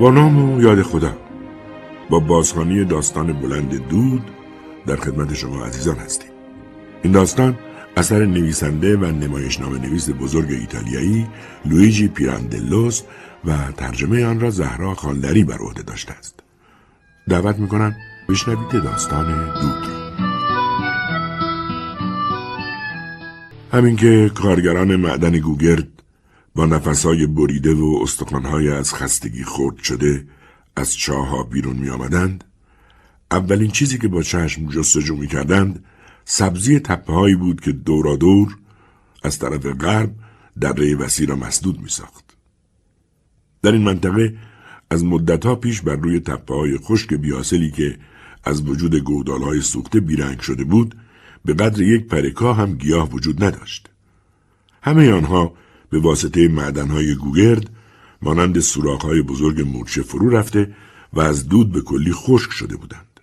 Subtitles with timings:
[0.00, 1.16] با نام و یاد خدا
[2.10, 4.22] با بازخانی داستان بلند دود
[4.86, 6.30] در خدمت شما عزیزان هستیم.
[7.02, 7.58] این داستان
[7.96, 11.26] اثر نویسنده و نمایشنامه نویس بزرگ ایتالیایی
[11.64, 13.02] لویجی پیراندلوس
[13.44, 16.40] و ترجمه آن را زهرا خانلری بر عهده داشته است.
[17.28, 17.96] دعوت می‌کنم
[18.28, 19.26] بشنوید داستان
[19.60, 20.00] دود را
[23.72, 25.89] همین که کارگران معدن گوگرد
[26.66, 30.26] نفسهای بریده و استخوانهای از خستگی خورد شده
[30.76, 32.44] از چاها بیرون می آمدند
[33.30, 35.84] اولین چیزی که با چشم جستجو می کردند
[36.24, 38.56] سبزی تپه هایی بود که دورا دور
[39.22, 40.14] از طرف غرب
[40.60, 42.36] دره وسیع را مسدود می ساخت.
[43.62, 44.36] در این منطقه
[44.90, 47.98] از مدتها پیش بر روی تپه های خشک بیاسلی که
[48.44, 50.94] از وجود گودال های سوخته بیرنگ شده بود
[51.44, 53.88] به قدر یک پرکا هم گیاه وجود نداشت.
[54.82, 55.54] همه آنها
[55.90, 57.70] به واسطه معدنهای گوگرد
[58.22, 58.62] مانند
[59.02, 60.74] های بزرگ مورچه فرو رفته
[61.12, 63.20] و از دود به کلی خشک شده بودند.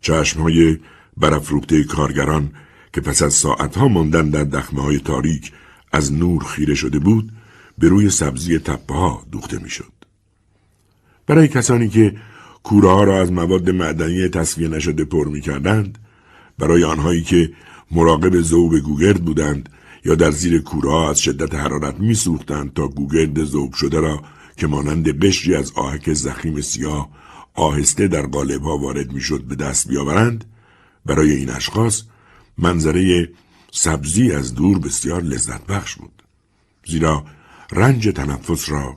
[0.00, 0.78] چشمهای
[1.16, 2.50] برافروخته کارگران
[2.92, 5.52] که پس از ساعتها ماندن در دخمه های تاریک
[5.92, 7.32] از نور خیره شده بود
[7.78, 9.92] به روی سبزی تپه ها دوخته می‌شد.
[11.26, 12.16] برای کسانی که
[12.62, 15.98] کوره ها را از مواد معدنی تصفیه نشده پر می کردند،
[16.58, 17.52] برای آنهایی که
[17.90, 19.68] مراقب زوب گوگرد بودند
[20.04, 24.22] یا در زیر کوره از شدت حرارت میسوختند تا گوگرد ذوب شده را
[24.56, 27.10] که مانند قشری از آهک زخیم سیاه
[27.54, 28.26] آهسته در
[28.58, 30.44] ها وارد می‌شد به دست بیاورند
[31.06, 32.02] برای این اشخاص
[32.58, 33.28] منظره
[33.72, 36.22] سبزی از دور بسیار لذت بخش بود.
[36.86, 37.24] زیرا
[37.72, 38.96] رنج تنفس را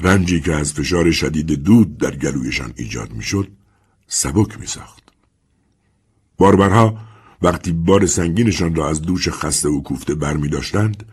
[0.00, 3.48] رنجی که از فشار شدید دود در گلویشان ایجاد می‌شد
[4.06, 5.02] سبک میساخت.
[6.36, 6.98] باربرها
[7.44, 11.04] وقتی بار سنگینشان را از دوش خسته و کوفته بر می داشتند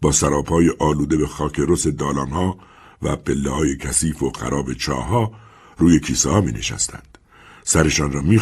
[0.00, 2.58] با سراپای آلوده به خاک رس دالانها
[3.02, 5.32] و پله های کثیف و خراب چاها
[5.78, 7.18] روی کیسه ها می نشستند.
[7.64, 8.40] سرشان را می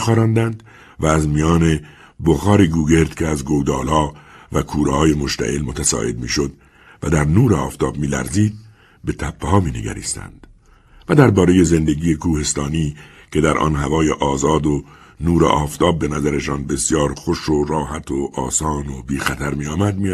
[1.00, 1.80] و از میان
[2.26, 4.14] بخار گوگرد که از گودالها
[4.52, 6.52] و کوره های مشتعل متساعد می شد
[7.02, 8.54] و در نور آفتاب می لرزید
[9.04, 10.46] به تپه ها می نگریستند.
[11.08, 12.96] و درباره زندگی کوهستانی
[13.32, 14.84] که در آن هوای آزاد و
[15.20, 19.98] نور آفتاب به نظرشان بسیار خوش و راحت و آسان و بی خطر می آمد
[19.98, 20.10] می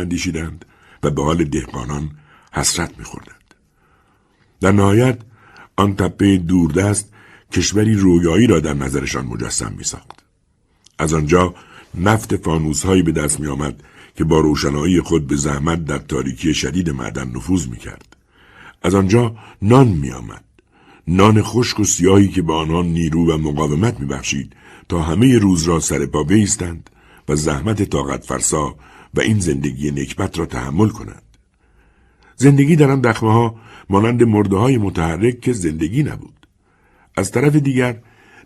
[1.02, 2.10] و به حال دهقانان
[2.52, 3.54] حسرت می خوردند.
[4.60, 5.18] در نهایت
[5.76, 7.12] آن تپه دوردست
[7.52, 10.24] کشوری رویایی را در نظرشان مجسم می ساخت.
[10.98, 11.54] از آنجا
[11.94, 13.82] نفت فانوس هایی به دست می آمد
[14.16, 18.16] که با روشنایی خود به زحمت در تاریکی شدید معدن نفوذ می کرد.
[18.82, 20.44] از آنجا نان می آمد.
[21.08, 24.56] نان خشک و سیاهی که به آنها نیرو و مقاومت می بخشید
[24.90, 26.90] تا همه روز را سر پا بیستند
[27.28, 28.76] و زحمت طاقت فرسا
[29.14, 31.22] و این زندگی نکبت را تحمل کنند.
[32.36, 33.54] زندگی در آن دخمه ها
[33.90, 36.46] مانند مرده های متحرک که زندگی نبود.
[37.16, 38.00] از طرف دیگر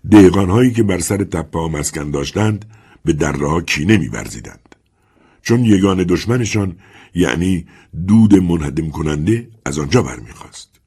[0.09, 2.65] دیگان هایی که بر سر تپه ها مسکن داشتند
[3.05, 4.75] به دره ها کینه میورزیدند.
[5.43, 6.77] چون یگان دشمنشان
[7.15, 7.67] یعنی
[8.07, 10.81] دود منهدم کننده از آنجا برمیخواست.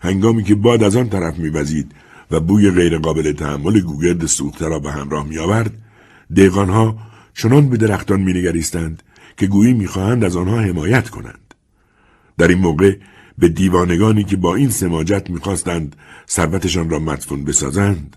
[0.00, 1.92] هنگامی که باد از آن طرف میوزید
[2.34, 5.72] و بوی غیرقابل تحمل گوگرد سوخته را به همراه می آورد
[6.32, 6.98] دیگانها
[7.34, 9.02] چنان به درختان می نگریستند
[9.36, 11.54] که گویی می‌خواهند از آنها حمایت کنند.
[12.38, 12.96] در این موقع
[13.38, 15.96] به دیوانگانی که با این سماجت می‌خواستند
[16.28, 18.16] ثروتشان را مدفون بسازند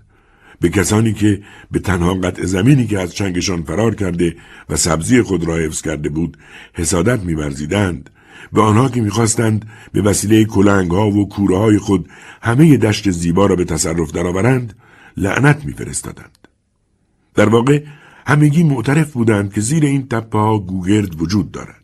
[0.59, 1.41] به کسانی که
[1.71, 4.35] به تنها قطع زمینی که از چنگشان فرار کرده
[4.69, 6.37] و سبزی خود را حفظ کرده بود
[6.73, 8.09] حسادت میورزیدند
[8.53, 12.09] به آنها که می‌خواستند به وسیله کلنگ ها و کوره های خود
[12.41, 14.73] همه دشت زیبا را به تصرف درآورند
[15.17, 16.47] لعنت میفرستادند.
[17.35, 17.83] در واقع
[18.27, 21.83] همگی معترف بودند که زیر این تپه ها گوگرد وجود دارد.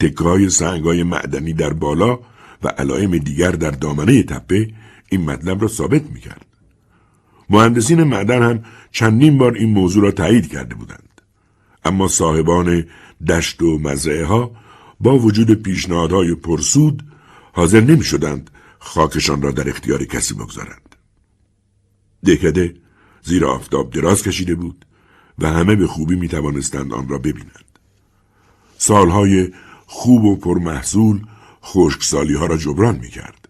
[0.00, 2.18] تکای سنگ های معدنی در بالا
[2.62, 4.68] و علائم دیگر در دامنه تپه
[5.08, 6.46] این مطلب را ثابت می‌کرد.
[7.50, 11.20] مهندسین معدن هم چندین بار این موضوع را تایید کرده بودند.
[11.84, 12.84] اما صاحبان
[13.28, 14.50] دشت و مزرعه ها
[15.02, 17.02] با وجود پیشنهادهای پرسود
[17.52, 20.96] حاضر نمی شدند خاکشان را در اختیار کسی بگذارند.
[22.24, 22.74] دهکده
[23.22, 24.84] زیر آفتاب دراز کشیده بود
[25.38, 27.78] و همه به خوبی می توانستند آن را ببینند.
[28.78, 29.52] سالهای
[29.86, 31.26] خوب و پرمحصول
[31.64, 33.48] خشکسالی ها را جبران می کرد.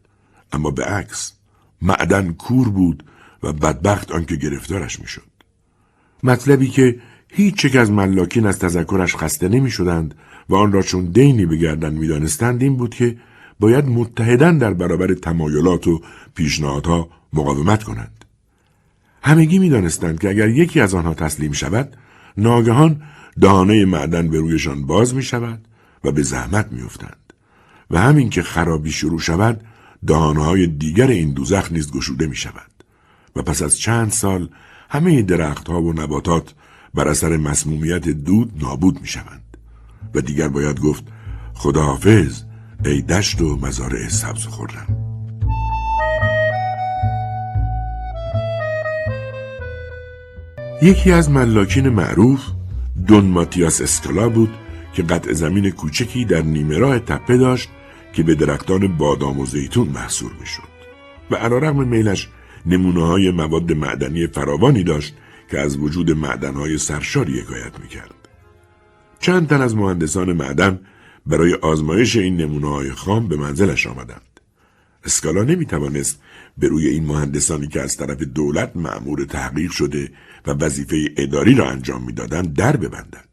[0.52, 1.32] اما به عکس
[1.82, 3.04] معدن کور بود
[3.43, 5.32] و بدبخت آنکه گرفتارش می شد.
[6.22, 10.14] مطلبی که هیچ یک از ملاکین از تذکرش خسته نمی شدند
[10.48, 13.16] و آن را چون دینی به گردن می دانستند این بود که
[13.60, 16.00] باید متحدن در برابر تمایلات و
[16.34, 18.24] پیشنهادها مقاومت کنند.
[19.22, 21.96] همگی می دانستند که اگر یکی از آنها تسلیم شود
[22.36, 23.02] ناگهان
[23.40, 25.60] دهانه معدن به رویشان باز می شود
[26.04, 27.16] و به زحمت می افتند.
[27.90, 29.60] و همین که خرابی شروع شود
[30.06, 32.70] دهانهای دیگر این دوزخ نیز گشوده می شود
[33.36, 34.48] و پس از چند سال
[34.90, 36.54] همه درختها و نباتات
[36.94, 39.41] بر اثر مسمومیت دود نابود می شوند
[40.14, 41.05] و دیگر باید گفت
[41.55, 42.43] خداحافظ
[42.85, 45.03] ای دشت و مزارع سبز خورم
[50.82, 52.41] یکی از ملاکین معروف
[53.06, 54.50] دون ماتیاس اسکالا بود
[54.94, 57.69] که قطع زمین کوچکی در نیمه راه تپه داشت
[58.12, 60.73] که به درختان بادام و زیتون محصور می‌شد
[61.31, 62.29] و علیرغم میلش
[62.67, 65.14] نمونه های مواد معدنی فراوانی داشت
[65.50, 68.21] که از وجود معدنهای سرشاری حکایت می‌کرد.
[69.22, 70.80] چند تن از مهندسان معدن
[71.26, 74.40] برای آزمایش این نمونه های خام به منزلش آمدند.
[75.04, 76.20] اسکالا نمی توانست
[76.58, 80.10] به روی این مهندسانی که از طرف دولت معمور تحقیق شده
[80.46, 83.28] و وظیفه اداری را انجام می‌دادند در ببندد.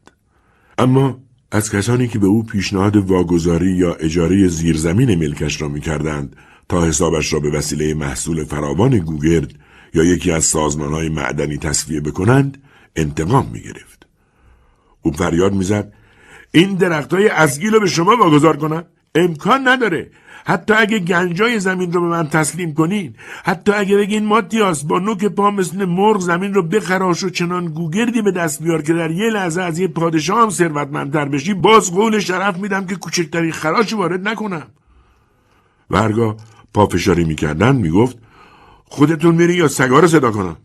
[0.78, 1.18] اما
[1.50, 6.36] از کسانی که به او پیشنهاد واگذاری یا اجاره زیرزمین ملکش را می‌کردند
[6.68, 9.54] تا حسابش را به وسیله محصول فراوان گوگرد
[9.94, 12.62] یا یکی از های معدنی تصفیه بکنند
[12.96, 13.99] انتقام می گرفت.
[15.02, 15.92] او فریاد می‌زد.
[16.52, 18.84] این درخت های ازگیل رو به شما واگذار کنم.
[19.14, 20.10] امکان نداره.
[20.44, 23.14] حتی اگه گنجای زمین رو به من تسلیم کنین
[23.44, 28.22] حتی اگه بگین ماتیاس با نوک پا مثل مرغ زمین رو بخراش و چنان گوگردی
[28.22, 32.18] به دست بیار که در یه لحظه از یه پادشاه هم ثروتمندتر بشی باز قول
[32.18, 34.66] شرف میدم که کوچکترین خراشی وارد نکنم.
[35.90, 36.34] و
[36.74, 38.18] پافشاری می‌کردن می‌گفت
[38.84, 40.56] خودتون میری یا سگا رو صدا کنم؟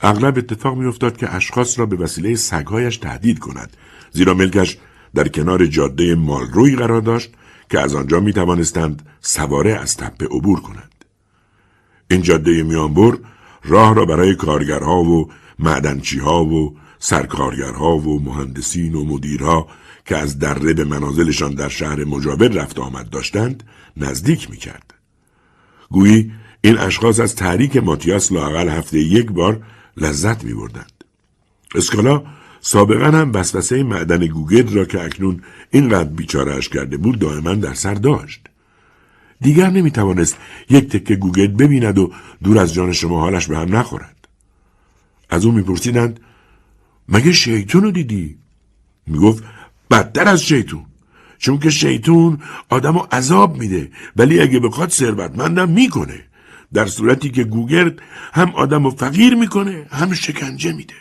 [0.00, 3.76] اغلب اتفاق میافتاد که اشخاص را به وسیله سگهایش تهدید کند
[4.12, 4.78] زیرا ملکش
[5.14, 7.30] در کنار جاده مالروی قرار داشت
[7.70, 11.04] که از آنجا می توانستند سواره از تپه عبور کنند.
[12.10, 13.18] این جاده میانبر
[13.64, 19.68] راه را برای کارگرها و معدنچیها و سرکارگرها و مهندسین و مدیرها
[20.04, 23.62] که از دره به منازلشان در شهر مجاور رفت آمد داشتند
[23.96, 24.94] نزدیک می کرد.
[25.90, 29.62] گویی این اشخاص از تحریک ماتیاس لاقل هفته یک بار
[30.00, 31.04] لذت می بردند.
[31.74, 32.22] اسکالا
[32.60, 37.94] سابقا هم وسوسه معدن گوگرد را که اکنون اینقدر بیچارهش کرده بود دائما در سر
[37.94, 38.40] داشت.
[39.40, 40.36] دیگر نمی توانست
[40.70, 42.12] یک تکه گوگرد ببیند و
[42.44, 44.28] دور از جان شما حالش به هم نخورد.
[45.30, 46.20] از او میپرسیدند
[47.08, 48.38] مگه شیطون رو دیدی؟
[49.06, 49.44] می‌گفت
[49.90, 50.84] بدتر از شیطون.
[51.38, 52.38] چون که شیطون
[52.68, 56.27] آدم رو عذاب میده ولی اگه بخواد ثروتمندم می‌کنه.
[56.72, 57.98] در صورتی که گوگرد
[58.32, 60.94] هم آدم رو فقیر می‌کنه هم شکنجه میده.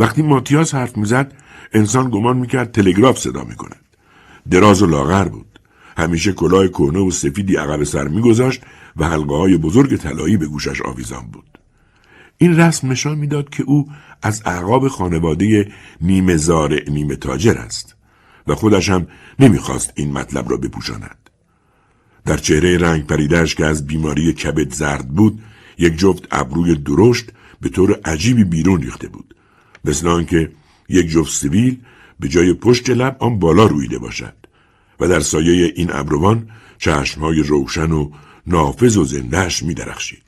[0.00, 1.32] وقتی ماتیاس حرف می‌زد
[1.72, 3.84] انسان گمان می‌کرد تلگراف صدا می‌کند.
[4.50, 5.58] دراز و لاغر بود.
[5.96, 8.62] همیشه کلاه کهنه و سفیدی عقب سر میگذاشت
[8.96, 11.58] و حلقه های بزرگ طلایی به گوشش آویزان بود.
[12.38, 13.90] این رسم نشان می‌داد که او
[14.22, 17.96] از اعقاب خانواده نیمه زارع نیمه تاجر است
[18.46, 19.06] و خودش هم
[19.38, 21.21] نمی‌خواست این مطلب را بپوشاند.
[22.24, 25.42] در چهره رنگ پریدهش که از بیماری کبد زرد بود
[25.78, 29.34] یک جفت ابروی درشت به طور عجیبی بیرون ریخته بود
[29.84, 30.52] مثل آنکه
[30.88, 31.78] یک جفت سیبیل
[32.20, 34.34] به جای پشت لب آن بالا رویده باشد
[35.00, 36.48] و در سایه این ابروان
[36.78, 38.10] چشمهای روشن و
[38.46, 40.22] نافذ و زندهش می درخشید.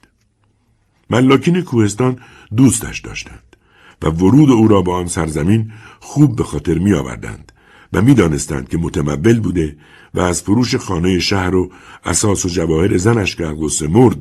[1.11, 2.19] ملاکین کوهستان
[2.57, 3.57] دوستش داشتند
[4.03, 7.53] و ورود او را به آن سرزمین خوب به خاطر می آوردند
[7.93, 9.77] و می دانستند که متمول بوده
[10.15, 11.71] و از فروش خانه شهر و
[12.05, 14.17] اساس و جواهر زنش که از مرد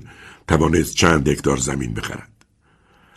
[0.47, 2.29] توانست چند هکتار زمین بخرد.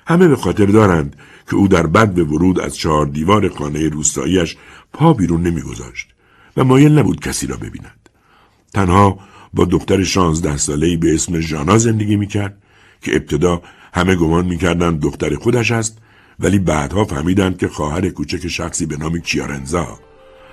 [0.07, 1.17] همه به خاطر دارند
[1.51, 4.57] که او در بد به ورود از چهار دیوار خانه روستاییش
[4.93, 6.09] پا بیرون نمیگذاشت
[6.57, 8.09] و مایل نبود کسی را ببیند.
[8.75, 9.19] تنها
[9.55, 12.63] با دختر شانزده ساله‌ای به اسم ژانا زندگی می‌کرد
[13.03, 13.63] که ابتدا
[13.95, 15.99] همه گمان می‌کردند دختر خودش است
[16.41, 19.99] ولی بعدها فهمیدند که خواهر کوچک شخصی به نام کیارنزا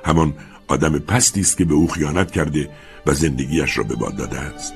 [0.06, 0.34] همان
[0.74, 2.70] آدم پستی است که به او خیانت کرده
[3.06, 4.74] و زندگیش را به باد داده است.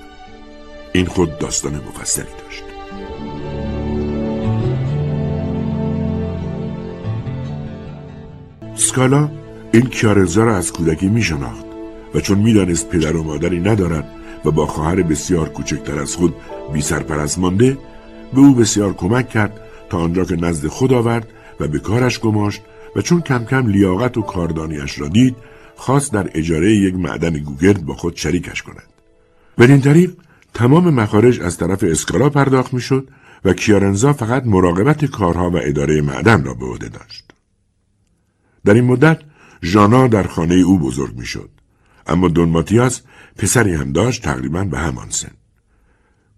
[0.93, 2.63] این خود داستان مفصلی داشت.
[8.75, 9.29] سکالا
[9.71, 11.65] این کیارزا را از کودکی می شناخت
[12.15, 14.07] و چون می‌دانست پدر و مادری ندارد
[14.45, 16.35] و با خواهر بسیار کوچکتر از خود
[16.73, 17.77] بی سرپرست مانده
[18.33, 21.27] به او بسیار کمک کرد تا آنجا که نزد خود آورد
[21.59, 22.61] و به کارش گماشت
[22.95, 25.35] و چون کم کم لیاقت و کاردانیش را دید
[25.77, 28.83] خواست در اجاره یک معدن گوگرد با خود شریکش کند.
[29.57, 30.13] بدین طریق
[30.53, 33.09] تمام مخارج از طرف اسکالا پرداخت می‌شد
[33.45, 37.31] و کیارنزا فقط مراقبت کارها و اداره معدن را به عهده داشت.
[38.65, 39.19] در این مدت
[39.63, 41.49] ژانا در خانه او بزرگ می‌شد.
[42.07, 43.01] اما دون ماتیاس
[43.37, 45.31] پسری هم داشت تقریبا به همان سن.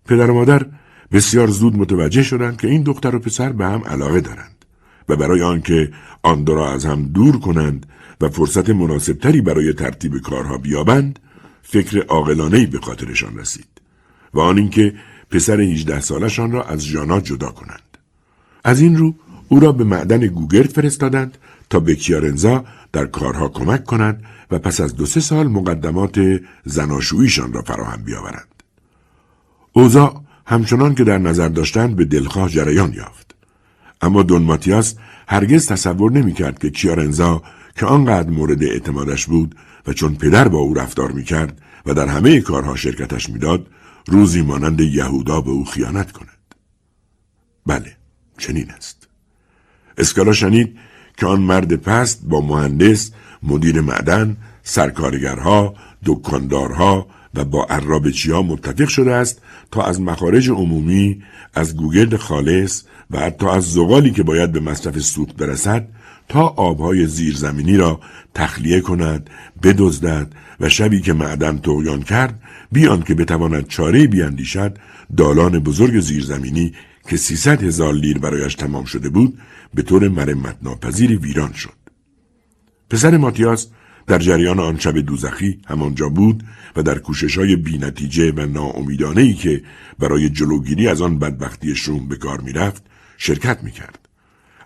[0.06, 0.66] پدر و مادر
[1.12, 4.66] بسیار زود متوجه شدند که این دختر و پسر به هم علاقه دارند
[5.10, 5.92] و برای آنکه
[6.24, 7.86] آن دو را از هم دور کنند
[8.22, 11.20] و فرصت مناسبتری برای ترتیب کارها بیابند
[11.64, 13.68] فکر عاقلانهای به خاطرشان رسید
[14.34, 14.94] و آن اینکه
[15.32, 17.98] پسر 18 سالشان را از ژانا جدا کنند
[18.64, 19.16] از این رو
[19.48, 21.38] او را به معدن گوگرد فرستادند
[21.70, 27.54] تا به کیارنزا در کارها کمک کنند و پس از دو سه سال مقدمات زناشوییشان
[27.54, 28.48] را فراهم بیاورند.
[29.74, 33.36] اوزا همچنان که در نظر داشتند به دلخواه جریان یافت.
[34.02, 34.96] اما دون ماتیاس
[35.28, 37.42] هرگز تصور نمی‌کرد که کیارنزا
[37.76, 39.56] که آنقدر مورد اعتمادش بود
[39.88, 43.68] و چون پدر با او رفتار می‌کرد و در همه کارها شرکتش می‌داد
[44.08, 46.56] روزی مانند یهودا به او خیانت کند.
[47.66, 47.96] بله،
[48.38, 49.08] چنین است.
[49.98, 50.78] اسکالا شنید
[51.18, 53.12] که آن مرد پست با مهندس،
[53.44, 61.24] مدیر معدن، سرکارگرها، دکاندارها و با عرابچی ها متفق شده است تا از مخارج عمومی
[61.54, 65.88] از گوگرد خالص و حتی از زغالی که باید به مصرف سوخت برسد
[66.30, 68.00] تا آبهای زیرزمینی را
[68.34, 69.30] تخلیه کند
[69.64, 74.78] بدزدد و شبی که معدن تویان کرد بیان که بتواند چاره بیاندیشد
[75.18, 76.74] دالان بزرگ زیرزمینی
[77.10, 79.40] که سیصد هزار لیر برایش تمام شده بود
[79.74, 81.80] به طور مرمت ناپذیری ویران شد.
[82.90, 83.68] پسر ماتیاس
[84.08, 86.44] در جریان آن شب دوزخی همانجا بود
[86.76, 89.64] و در کوشش های بی نتیجه و ناامیدانه ای که
[90.00, 92.84] برای جلوگیری از آن بدبختی شوم به کار می‌رفت
[93.18, 94.09] شرکت می‌کرد.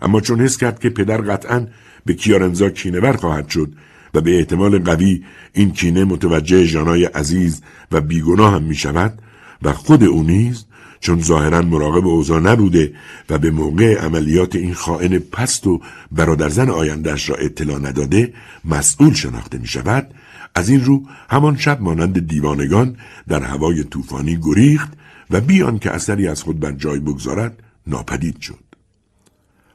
[0.02, 1.66] اما چون حس کرد که پدر قطعا
[2.04, 3.72] به کیارنزا کینور خواهد شد
[4.14, 9.18] و به احتمال قوی این کینه متوجه جانای عزیز و بیگناه هم می شود
[9.62, 10.64] و خود او نیز
[11.00, 12.92] چون ظاهرا مراقب اوضاع نبوده
[13.30, 15.80] و به موقع عملیات این خائن پست و
[16.12, 18.32] برادرزن آیندهش را اطلاع نداده
[18.64, 20.14] مسئول شناخته می شود
[20.54, 22.96] از این رو همان شب مانند دیوانگان
[23.28, 24.92] در هوای طوفانی گریخت
[25.30, 28.63] و بیان که اثری از خود بر جای بگذارد ناپدید شد.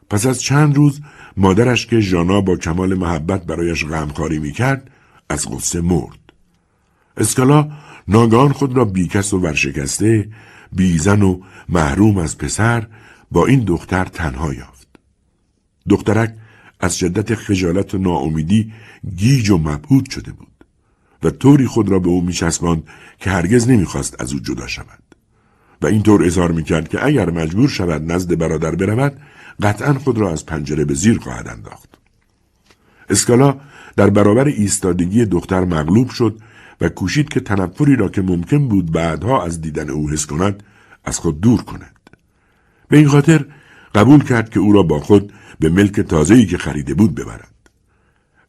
[0.09, 1.01] پس از چند روز
[1.37, 4.91] مادرش که ژانا با کمال محبت برایش غمخواری می‌کرد
[5.29, 6.19] از غصه مرد
[7.17, 7.71] اسکالا
[8.07, 10.29] ناگان خود را بیکس و ورشکسته
[10.71, 12.87] بیزن و محروم از پسر
[13.31, 14.87] با این دختر تنها یافت.
[15.89, 16.33] دخترک
[16.79, 18.73] از شدت خجالت و ناامیدی
[19.17, 20.47] گیج و مبهود شده بود
[21.23, 22.83] و طوری خود را به او میچسباند
[23.19, 25.03] که هرگز نمی‌خواست از او جدا شود
[25.81, 29.21] و اینطور اظهار می‌کرد که اگر مجبور شود نزد برادر برود
[29.61, 31.89] قطعا خود را از پنجره به زیر خواهد انداخت.
[33.09, 33.55] اسکالا
[33.95, 36.39] در برابر ایستادگی دختر مغلوب شد
[36.81, 40.63] و کوشید که تنفری را که ممکن بود بعدها از دیدن او حس کند
[41.03, 41.99] از خود دور کند.
[42.87, 43.45] به این خاطر
[43.95, 47.53] قبول کرد که او را با خود به ملک تازه‌ای که خریده بود ببرد.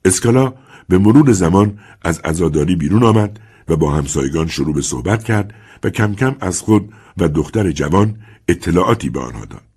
[0.04, 0.54] اسکالا
[0.88, 5.90] به مرور زمان از عزاداری بیرون آمد و با همسایگان شروع به صحبت کرد و
[5.90, 8.16] کم کم از خود و دختر جوان
[8.48, 9.69] اطلاعاتی به آنها داد.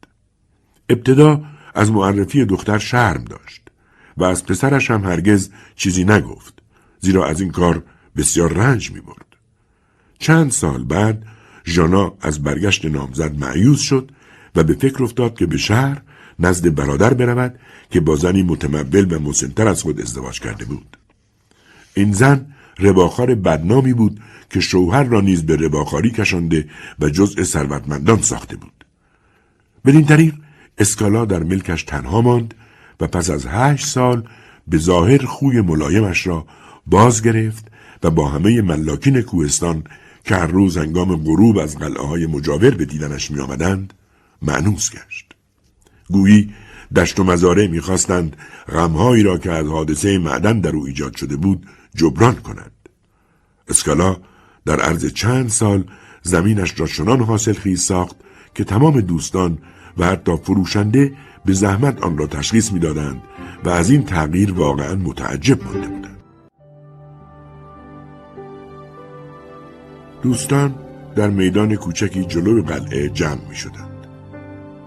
[0.90, 1.44] ابتدا
[1.76, 3.62] از معرفی دختر شرم داشت
[4.18, 6.54] و از پسرش هم هرگز چیزی نگفت
[7.00, 7.84] زیرا از این کار
[8.18, 9.26] بسیار رنج می برد.
[10.20, 11.26] چند سال بعد
[11.66, 14.12] ژانا از برگشت نامزد معیوز شد
[14.56, 16.02] و به فکر افتاد که به شهر
[16.40, 17.60] نزد برادر برود
[17.90, 20.98] که با زنی متمول و مسنتر از خود ازدواج کرده بود.
[21.94, 22.46] این زن
[22.80, 28.86] رباخار بدنامی بود که شوهر را نیز به رباخاری کشانده و جزء ثروتمندان ساخته بود.
[29.86, 30.34] بدین طریق
[30.78, 32.54] اسکالا در ملکش تنها ماند
[33.00, 34.28] و پس از هشت سال
[34.68, 36.46] به ظاهر خوی ملایمش را
[36.88, 37.68] باز گرفت
[38.04, 39.84] و با همه ملاکین کوهستان
[40.24, 43.94] که هر روز هنگام غروب از قلعه های مجاور به دیدنش می آمدند
[44.42, 45.32] معنوس گشت.
[46.10, 46.54] گویی
[46.96, 48.38] دشت و مزاره می‌خواستند
[48.72, 51.66] غمهایی را که از حادثه معدن در او ایجاد شده بود
[51.96, 52.72] جبران کنند.
[53.68, 54.18] اسکالا
[54.66, 55.84] در عرض چند سال
[56.22, 58.16] زمینش را چنان حاصل خیز ساخت
[58.56, 59.58] که تمام دوستان
[59.98, 61.14] و حتی فروشنده
[61.46, 63.22] به زحمت آن را تشخیص می‌دادند
[63.64, 66.18] و از این تغییر واقعا متعجب مانده بودند.
[70.22, 70.76] دوستان
[71.16, 74.08] در میدان کوچکی جلوی قلعه جمع می شدند.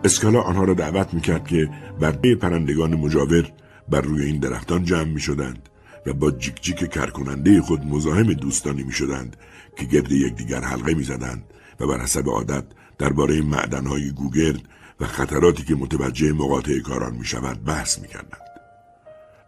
[0.04, 1.70] اسکالا آنها را دعوت می کرد که
[2.00, 3.52] برده پرندگان مجاور
[3.88, 5.68] بر روی این درختان جمع می شدند
[6.06, 9.36] و با جیک جیک کرکننده خود مزاحم دوستانی می شدند
[9.76, 11.44] که گرد یکدیگر حلقه می زدند
[11.80, 12.64] و بر حسب عادت
[12.98, 14.60] درباره معدنهای گوگرد
[15.00, 18.40] و خطراتی که متوجه مقاطع کاران می شود بحث می کردند.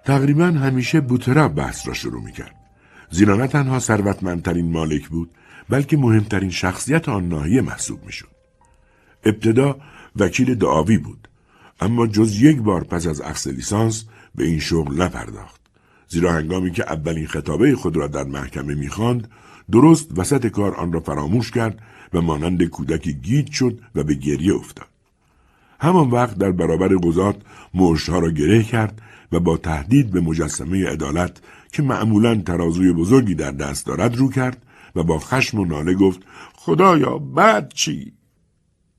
[0.05, 2.55] تقریبا همیشه بوترا بحث را شروع می کرد.
[3.11, 5.31] زیرا نه تنها ثروتمندترین مالک بود
[5.69, 8.29] بلکه مهمترین شخصیت آن ناحیه محسوب می‌شد.
[9.25, 9.77] ابتدا
[10.17, 11.29] وکیل دعاوی بود
[11.81, 15.61] اما جز یک بار پس از اخذ لیسانس به این شغل نپرداخت
[16.09, 19.31] زیرا هنگامی که اولین خطابه خود را در محکمه می‌خواند
[19.73, 21.79] درست وسط کار آن را فراموش کرد
[22.15, 24.89] و مانند کودکی گیج شد و به گریه افتاد
[25.81, 27.37] همان وقت در برابر قضات
[27.75, 31.41] مشتها را گره کرد و با تهدید به مجسمه عدالت
[31.73, 34.63] که معمولا ترازوی بزرگی در دست دارد رو کرد
[34.95, 36.21] و با خشم و ناله گفت
[36.55, 38.13] خدایا بعد چی؟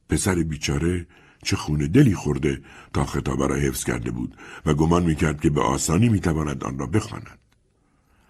[0.09, 1.07] پسر بیچاره
[1.43, 2.61] چه خونه دلی خورده
[2.93, 6.85] تا خطابه را حفظ کرده بود و گمان می‌کرد که به آسانی می‌تواند آن را
[6.85, 7.39] بخواند.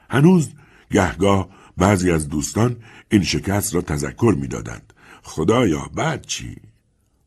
[0.10, 0.50] هنوز
[0.91, 2.75] گهگاه بعضی از دوستان
[3.12, 4.94] این شکست را تذکر می‌دادند.
[5.24, 6.56] خدایا بعد چی؟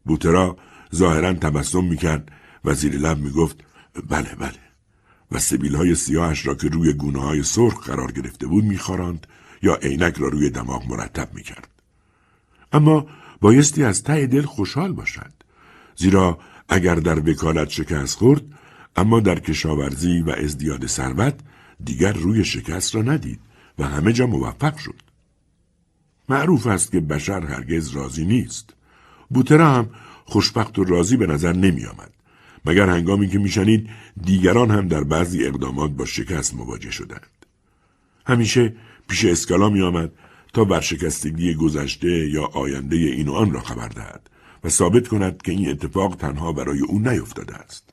[0.04, 0.56] بوترا
[0.94, 2.32] ظاهرا تبسم می‌کرد
[2.64, 3.64] و زیر لب می‌گفت
[4.08, 4.58] بله بله
[5.32, 9.26] و سبیل های سیاهش را که روی گونه های سرخ قرار گرفته بود میخواراند
[9.62, 11.68] یا عینک را روی دماغ مرتب می‌کرد.
[12.72, 13.06] اما
[13.40, 15.32] بایستی از ته دل خوشحال باشد.
[15.96, 18.42] زیرا اگر در وکالت شکست خورد
[18.96, 21.34] اما در کشاورزی و ازدیاد ثروت
[21.84, 23.40] دیگر روی شکست را ندید
[23.78, 25.00] و همه جا موفق شد.
[26.28, 28.74] معروف است که بشر هرگز راضی نیست.
[29.30, 29.90] بوترا هم
[30.24, 32.12] خوشبخت و راضی به نظر نمی آمد.
[32.64, 33.88] مگر هنگامی که میشنید
[34.24, 37.46] دیگران هم در بعضی اقدامات با شکست مواجه شدند.
[38.26, 38.74] همیشه
[39.08, 40.12] پیش اسکالا می آمد
[40.52, 44.30] تا برشکستگی گذشته یا آینده این و آن را خبر دهد
[44.64, 47.90] و ثابت کند که این اتفاق تنها برای او نیفتاده است.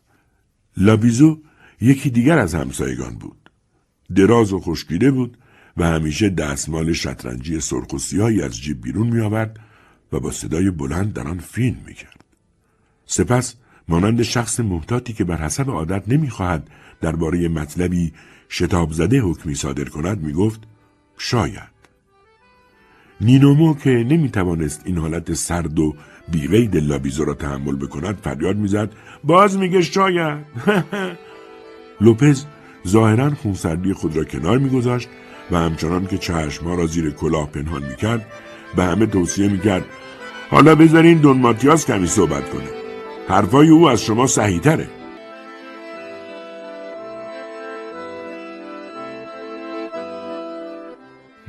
[0.77, 1.41] لابیزو
[1.81, 3.49] یکی دیگر از همسایگان بود.
[4.15, 5.37] دراز و خشکیده بود
[5.77, 9.59] و همیشه دستمال شطرنجی سرخ و از جیب بیرون می آورد
[10.11, 12.18] و با صدای بلند در آن فیلم می کرد.
[13.11, 13.55] سپس
[13.87, 16.69] مانند شخص محتاطی که بر حسب عادت نمی‌خواهد
[17.01, 18.13] درباره مطلبی
[18.49, 20.61] شتاب زده حکمی صادر کند می گفت
[21.17, 21.79] شاید.
[23.21, 25.95] نینومو که نمی توانست این حالت سرد و
[26.31, 28.91] بیقید لابیزو را تحمل بکند فریاد می‌زد
[29.23, 30.45] باز میگه شاید
[32.01, 32.45] لوپز
[32.87, 35.09] ظاهرا خونسردی خود را کنار میگذاشت
[35.51, 38.25] و همچنان که چشمها را زیر کلاه پنهان می‌کرد
[38.75, 39.85] به همه توصیه می‌کرد
[40.49, 42.78] حالا بذارین دون ماتیاس کمی صحبت کنه
[43.29, 44.59] حرفای او از شما صحیح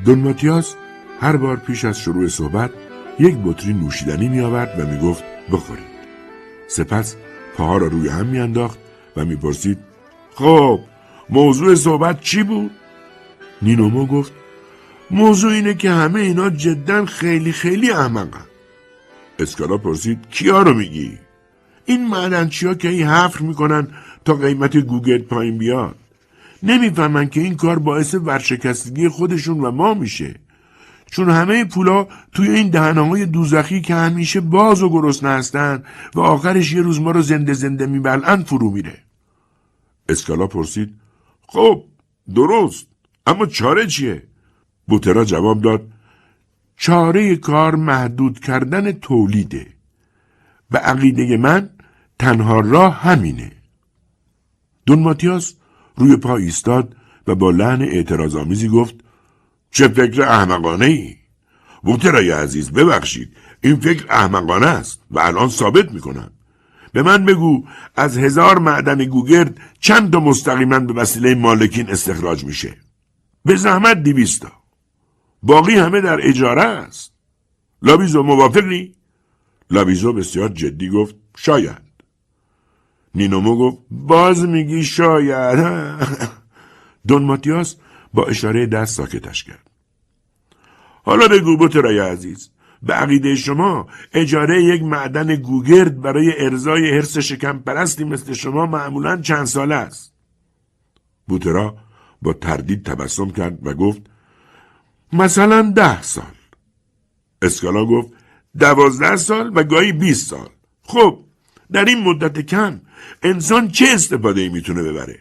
[0.04, 0.74] دون ماتیاس
[1.20, 2.70] هر بار پیش از شروع صحبت
[3.18, 5.90] یک بطری نوشیدنی می آورد و می گفت بخورید.
[6.68, 7.16] سپس
[7.56, 8.78] پاها را روی هم می انداخت
[9.16, 9.78] و می پرسید
[10.34, 10.80] خب
[11.30, 12.70] موضوع صحبت چی بود؟
[13.62, 14.32] نینومو گفت
[15.10, 18.46] موضوع اینه که همه اینا جدا خیلی خیلی احمقن.
[19.38, 21.18] اسکالا پرسید کیا رو میگی؟
[21.84, 23.88] این معدنچی ها که این حفر می‌کنن
[24.24, 25.96] تا قیمت گوگل پایین بیاد.
[26.62, 30.34] نمی‌فهمن که این کار باعث ورشکستگی خودشون و ما میشه.
[31.10, 35.82] چون همه پولا توی این های دوزخی که همیشه باز و گرسنه هستن
[36.14, 38.98] و آخرش یه روز ما رو زنده زنده میبلن فرو میره.
[40.08, 40.94] اسکالا پرسید
[41.46, 41.84] خب
[42.34, 42.86] درست
[43.26, 44.22] اما چاره چیه؟
[44.88, 45.88] بوترا جواب داد
[46.76, 49.66] چاره کار محدود کردن تولیده
[50.70, 51.70] و عقیده من
[52.18, 53.52] تنها راه همینه.
[54.86, 55.54] دون ماتیاس
[55.96, 58.94] روی پا ایستاد و با لحن اعتراض آمیزی گفت
[59.70, 61.16] چه فکر احمقانه ای؟
[61.82, 66.30] بوترای عزیز ببخشید این فکر احمقانه است و الان ثابت می‌کنم
[66.92, 67.64] به من بگو
[67.96, 72.76] از هزار معدن گوگرد چند تا مستقیما به وسیله مالکین استخراج میشه
[73.44, 74.52] به زحمت دیویستا
[75.42, 77.12] باقی همه در اجاره است
[77.82, 78.94] لابیزو موافقی؟
[79.70, 81.82] لابیزو بسیار جدی گفت شاید
[83.14, 85.58] نینومو گفت باز میگی شاید
[87.08, 87.76] دون ماتیاس
[88.14, 89.70] با اشاره دست ساکتش کرد.
[91.04, 92.50] حالا بگو بوترای عزیز
[92.82, 99.16] به عقیده شما اجاره یک معدن گوگرد برای ارزای حرس شکم پرستی مثل شما معمولا
[99.16, 100.12] چند ساله است؟
[101.28, 101.76] بوترا
[102.22, 104.02] با تردید تبسم کرد و گفت
[105.12, 106.24] مثلا ده سال.
[107.42, 108.12] اسکالا گفت
[108.58, 110.48] دوازده سال و گاهی بیست سال.
[110.82, 111.18] خب
[111.72, 112.80] در این مدت کم
[113.22, 115.18] انسان چه استفاده ای می‌تونه ببره؟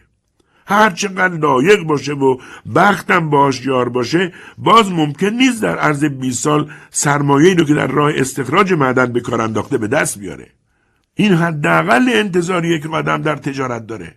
[0.66, 2.36] هر چقدر لایق باشه و
[2.74, 7.86] بختم باش یار باشه باز ممکن نیست در عرض 20 سال سرمایه رو که در
[7.86, 10.46] راه استخراج معدن به کار انداخته به دست بیاره
[11.14, 14.14] این حداقل انتظاریه که آدم در تجارت داره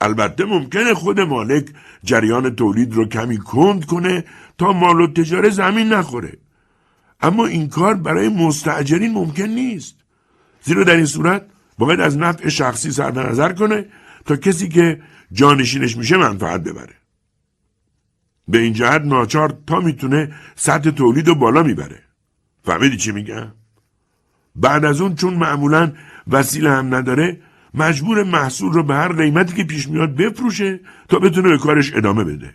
[0.00, 1.66] البته ممکنه خود مالک
[2.04, 4.24] جریان تولید رو کمی کند کنه
[4.58, 6.32] تا مال و تجاره زمین نخوره
[7.20, 9.96] اما این کار برای مستعجرین ممکن نیست.
[10.62, 11.46] زیرا در این صورت
[11.78, 13.86] باید از نفع شخصی سر نظر کنه
[14.24, 15.00] تا کسی که
[15.32, 16.94] جانشینش میشه منفعت ببره.
[18.48, 22.02] به این جهت ناچار تا می‌تونه سطح تولید رو بالا می‌بره.
[22.64, 23.52] فهمیدی چی میگم؟
[24.56, 25.92] بعد از اون چون معمولا
[26.26, 27.40] وسیله هم نداره
[27.74, 32.24] مجبور محصول رو به هر قیمتی که پیش میاد بفروشه تا بتونه به کارش ادامه
[32.24, 32.54] بده.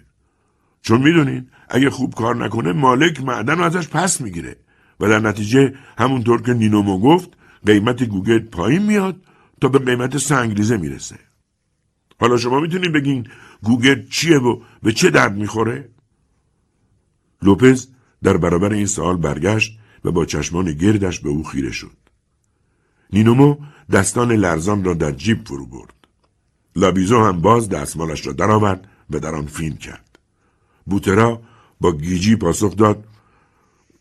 [0.83, 4.55] چون می‌دونین اگه خوب کار نکنه مالک معدن رو ازش پس می‌گیره
[4.99, 7.29] و در نتیجه همونطور که نینومو گفت
[7.65, 9.15] قیمت گوگرد پایین میاد
[9.61, 11.19] تا به قیمت سنگریزه می‌رسه
[12.19, 13.27] حالا شما می‌تونین بگین
[13.63, 15.89] گوگرد چیه و به چه درد می‌خوره؟
[17.41, 17.87] لوپز
[18.23, 21.97] در برابر این سوال برگشت و با چشمان گردش به او خیره شد.
[23.13, 23.57] نینومو
[23.91, 25.93] دستان لرزان را در جیب فرو برد.
[26.75, 30.12] لابیزو هم باز دستمالش را درآورد و در آن فین کرد.
[30.85, 31.41] بوترا
[31.81, 33.03] با گیجی پاسخ داد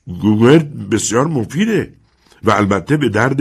[0.07, 1.95] گوگرد بسیار مفیده
[2.43, 3.37] و البته به درد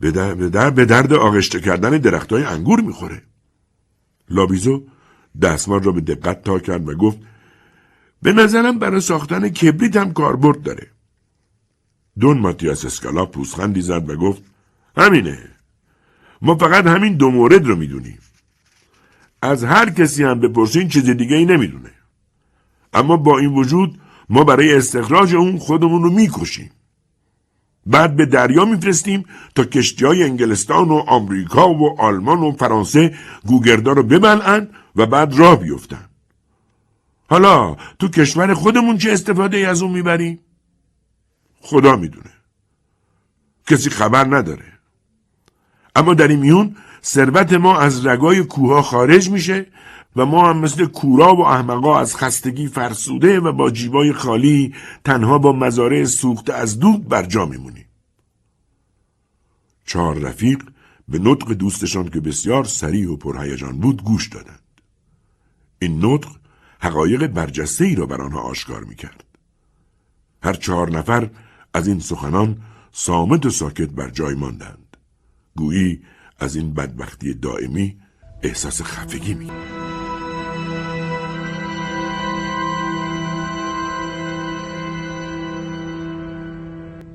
[0.00, 3.22] به درد, به درد آغشته کردن درخت های انگور می‌خوره.
[4.30, 4.86] لابیزو
[5.42, 7.18] دستمال را به دقت تا کرد و گفت
[8.22, 10.86] به نظرم برای ساختن کبریت هم کاربرد داره.
[12.20, 14.42] دون ماتیاس اسکالا پوسخندی زد و گفت
[14.96, 15.38] همینه.
[16.42, 18.18] ما فقط همین دو مورد رو می‌دونیم.
[19.42, 21.90] از هر کسی هم بپرسین چیز دیگه ای نمی‌دونه.
[22.92, 26.70] اما با این وجود ما برای استخراج اون خودمون رو می‌کشیم.
[27.86, 33.92] بعد به دریا میفرستیم تا کشتی های انگلستان و آمریکا و آلمان و فرانسه گوگردا
[33.92, 36.08] رو ببلعن و بعد راه بیفتن.
[37.28, 40.38] حالا تو کشور خودمون چه استفاده از اون می‌بریم؟
[41.60, 42.30] خدا می‌دونه.
[43.66, 44.72] کسی خبر نداره.
[45.96, 49.66] اما در این میون ثروت ما از رگای کوها خارج میشه
[50.16, 55.38] و ما هم مثل کورا و احمقا از خستگی فرسوده و با جیبای خالی تنها
[55.38, 57.86] با مزارع سوخته از دود بر جا میمونیم.
[59.84, 60.62] چهار رفیق
[61.08, 64.80] به نطق دوستشان که بسیار سریع و پرهیجان بود گوش دادند.
[65.78, 66.28] این نطق
[66.80, 69.24] حقایق برجسته ای را بر آنها آشکار می کرد.
[70.42, 71.30] هر چهار نفر
[71.74, 72.56] از این سخنان
[72.92, 74.96] سامت و ساکت بر جای ماندند.
[75.56, 76.02] گویی
[76.38, 77.96] از این بدبختی دائمی
[78.42, 79.50] احساس خفگی می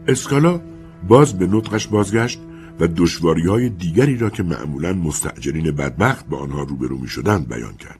[0.08, 0.62] اسکالا
[1.08, 2.40] باز به نطقش بازگشت
[2.80, 7.74] و دشواری های دیگری را که معمولا مستعجرین بدبخت با آنها روبرو می شدند بیان
[7.74, 8.00] کرد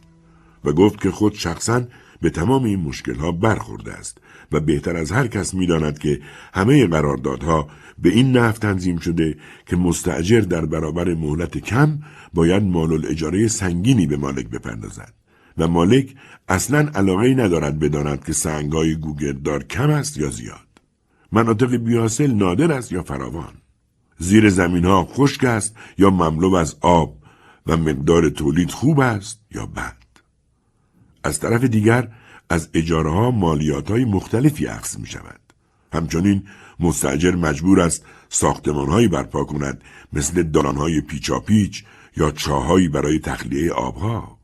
[0.66, 1.84] و گفت که خود شخصا
[2.22, 4.18] به تمام این مشکل ها برخورده است
[4.52, 6.22] و بهتر از هر کس می‌داند که
[6.54, 7.68] همه قراردادها
[8.00, 12.00] به این نحو تنظیم شده که مستعجر در برابر مهلت کم
[12.34, 15.14] باید مال الاجاره سنگینی به مالک بپردازد.
[15.58, 16.16] و مالک
[16.48, 20.68] اصلا علاقه ندارد بداند که سنگای گوگردار کم است یا زیاد.
[21.32, 23.54] مناطق بیاسل نادر است یا فراوان.
[24.18, 27.18] زیر زمین ها خشک است یا مملو از آب
[27.68, 29.98] و مقدار تولید خوب است یا بد.
[31.24, 32.08] از طرف دیگر
[32.52, 35.40] از اجاره ها مالیات های مختلفی اخذ می شود.
[35.94, 36.44] همچنین
[36.80, 39.84] مستجر مجبور است ساختمان هایی برپا کند
[40.14, 41.84] مثل دالان های پیچاپیچ
[42.18, 44.38] یا چاهایی برای تخلیه آبها.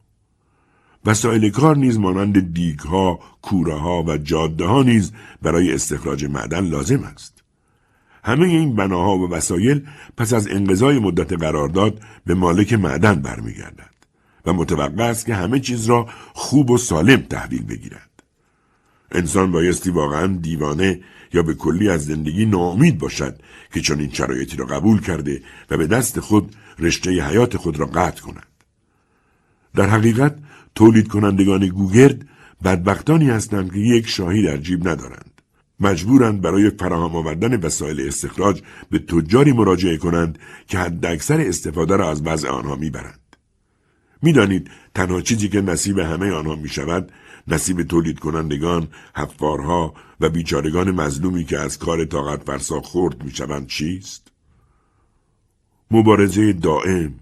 [1.06, 6.66] وسایل کار نیز مانند دیگ ها، کوره ها و جاده ها نیز برای استخراج معدن
[6.66, 7.44] لازم است.
[8.24, 13.97] همه این بناها و وسایل پس از انقضای مدت قرارداد به مالک معدن برمیگردند.
[14.48, 18.10] و متوقع است که همه چیز را خوب و سالم تحویل بگیرد.
[19.12, 21.02] انسان بایستی واقعا دیوانه
[21.34, 23.42] یا به کلی از زندگی ناامید باشد
[23.74, 28.22] که چنین شرایطی را قبول کرده و به دست خود رشته حیات خود را قطع
[28.22, 28.46] کند.
[29.76, 30.36] در حقیقت
[30.76, 32.28] تولید کنندگان گوگرد
[32.64, 35.42] بدبختانی هستند که یک شاهی در جیب ندارند.
[35.80, 42.24] مجبورند برای فراهم آوردن وسایل استخراج به تجاری مراجعه کنند که حداکثر استفاده را از
[42.24, 43.27] بعض آنها می‌برند.
[44.22, 47.12] می‌دانید تنها چیزی که نصیب همه آنها می شود
[47.48, 53.68] نصیب تولید کنندگان، حفارها و بیچارگان مظلومی که از کار طاقت فرسا خورد می شوند
[53.68, 54.32] چیست؟
[55.92, 57.14] مبارزه دائم،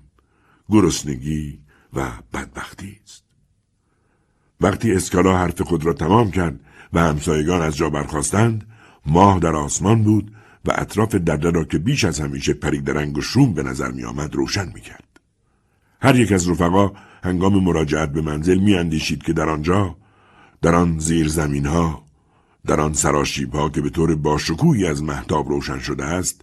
[0.70, 1.60] گرسنگی
[1.94, 3.24] و بدبختی است.
[4.62, 6.60] وقتی اسکالا حرف خود را تمام کرد
[6.94, 8.68] و همسایگان از جا برخواستند،
[9.06, 13.54] ماه در آسمان بود و اطراف درده را که بیش از همیشه پریدرنگ و شوم
[13.54, 15.05] به نظر می آمد روشن می کرد.
[16.02, 16.92] هر یک از رفقا
[17.24, 19.96] هنگام مراجعت به منزل می اندیشید که در آنجا
[20.62, 22.04] در آن زیر زمین ها
[22.66, 26.42] در آن سراشیب ها که به طور باشکوهی از محتاب روشن شده است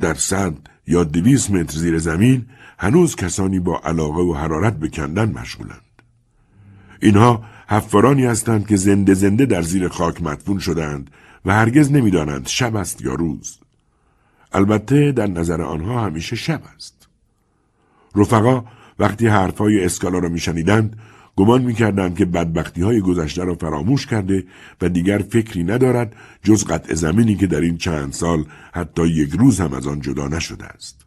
[0.00, 0.54] در صد
[0.86, 2.46] یا دویست متر زیر زمین
[2.78, 5.80] هنوز کسانی با علاقه و حرارت به کندن مشغولند.
[7.02, 11.10] اینها حفارانی هستند که زنده زنده در زیر خاک مدفون شدند
[11.44, 13.58] و هرگز نمی‌دانند شب است یا روز.
[14.52, 17.08] البته در نظر آنها همیشه شب است.
[18.14, 18.64] رفقا
[19.00, 20.96] وقتی حرفهای اسکالا را میشنیدند
[21.36, 24.44] گمان می‌کردند که بدبختی های گذشته را فراموش کرده
[24.80, 29.60] و دیگر فکری ندارد جز قطع زمینی که در این چند سال حتی یک روز
[29.60, 31.00] هم از آن جدا نشده است.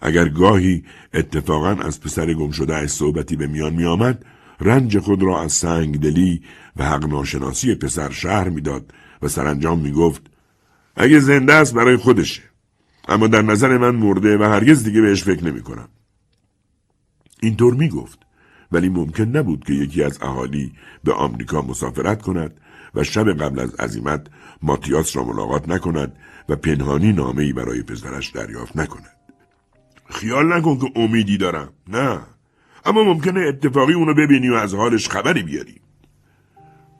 [0.00, 0.84] اگر گاهی
[1.14, 4.24] اتفاقا از پسر گم شده از صحبتی به میان میآمد
[4.60, 6.42] رنج خود را از سنگ دلی
[6.76, 10.22] و حق ناشناسی پسر شهر می‌داد و سرانجام می‌گفت
[10.96, 12.42] اگه زنده است برای خودشه
[13.08, 15.88] اما در نظر من مرده و هرگز دیگه بهش فکر نمی کنم.
[17.42, 18.18] اینطور می گفت
[18.72, 20.72] ولی ممکن نبود که یکی از اهالی
[21.04, 22.60] به آمریکا مسافرت کند
[22.94, 24.26] و شب قبل از عزیمت
[24.62, 26.16] ماتیاس را ملاقات نکند
[26.48, 29.16] و پنهانی نامه ای برای پسرش دریافت نکند.
[30.06, 31.72] خیال نکن که امیدی دارم.
[31.88, 32.20] نه.
[32.84, 35.80] اما ممکنه اتفاقی اونو ببینی و از حالش خبری بیاری.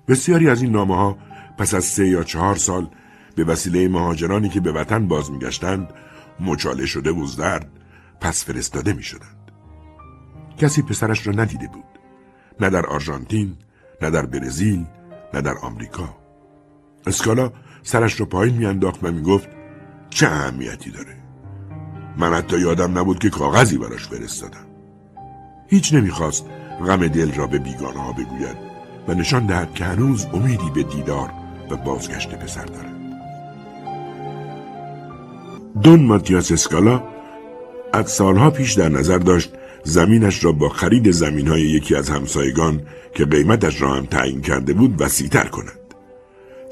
[0.08, 1.18] بسیاری از این نامه ها
[1.58, 2.88] پس از سه یا چهار سال
[3.36, 5.88] به وسیله مهاجرانی که به وطن باز میگشتند
[6.40, 7.70] مچاله شده و زرد
[8.20, 9.41] پس فرستاده می شدند.
[10.56, 11.84] کسی پسرش را ندیده بود.
[12.60, 13.56] نه در آرژانتین،
[14.02, 14.86] نه در برزیل،
[15.34, 16.16] نه در آمریکا.
[17.06, 19.48] اسکالا سرش را پایین میانداخت و می‌گفت
[20.10, 21.16] چه اهمیتی داره
[22.16, 24.66] من حتی یادم نبود که کاغذی براش فرستادم
[25.68, 26.46] هیچ نمی‌خواست
[26.86, 28.56] غم دل را به بیگانه ها بگوید
[29.08, 31.30] و نشان دهد که هنوز امیدی به دیدار
[31.70, 32.92] و بازگشت پسر دارد
[35.82, 37.02] دون ماتیاس اسکالا
[37.92, 39.52] از سالها پیش در نظر داشت
[39.84, 42.80] زمینش را با خرید زمین های یکی از همسایگان
[43.14, 45.78] که قیمتش را هم تعیین کرده بود وسیعتر کند.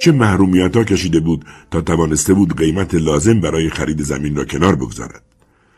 [0.00, 4.74] چه محرومیت ها کشیده بود تا توانسته بود قیمت لازم برای خرید زمین را کنار
[4.74, 5.22] بگذارد.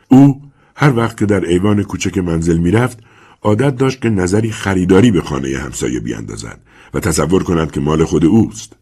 [0.09, 0.43] او
[0.77, 2.99] هر وقت که در ایوان کوچک منزل می‌رفت
[3.43, 6.61] عادت داشت که نظری خریداری به خانه همسایه بیاندازد
[6.95, 8.73] و تصور کند که مال خود اوست.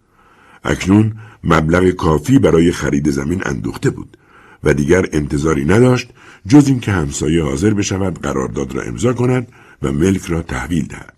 [0.64, 1.12] اکنون
[1.44, 4.16] مبلغ کافی برای خرید زمین اندوخته بود
[4.64, 6.08] و دیگر انتظاری نداشت
[6.48, 9.48] جز اینکه همسایه حاضر بشود قرارداد را امضا کند
[9.82, 11.14] و ملک را تحویل دهد.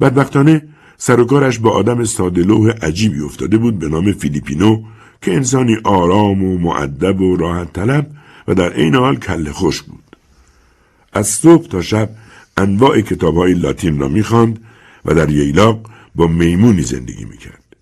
[0.00, 4.82] بدبختانه سرکارش با آدم سادلوه عجیبی افتاده بود به نام فیلیپینو
[5.22, 8.10] که انسانی آرام و معدب و راحت طلب
[8.48, 10.16] و در عین حال کله خوش بود.
[11.12, 12.10] از صبح تا شب
[12.56, 14.58] انواع کتاب های لاتین را می‌خواند
[15.04, 17.76] و در ییلاق با میمونی زندگی می‌کرد.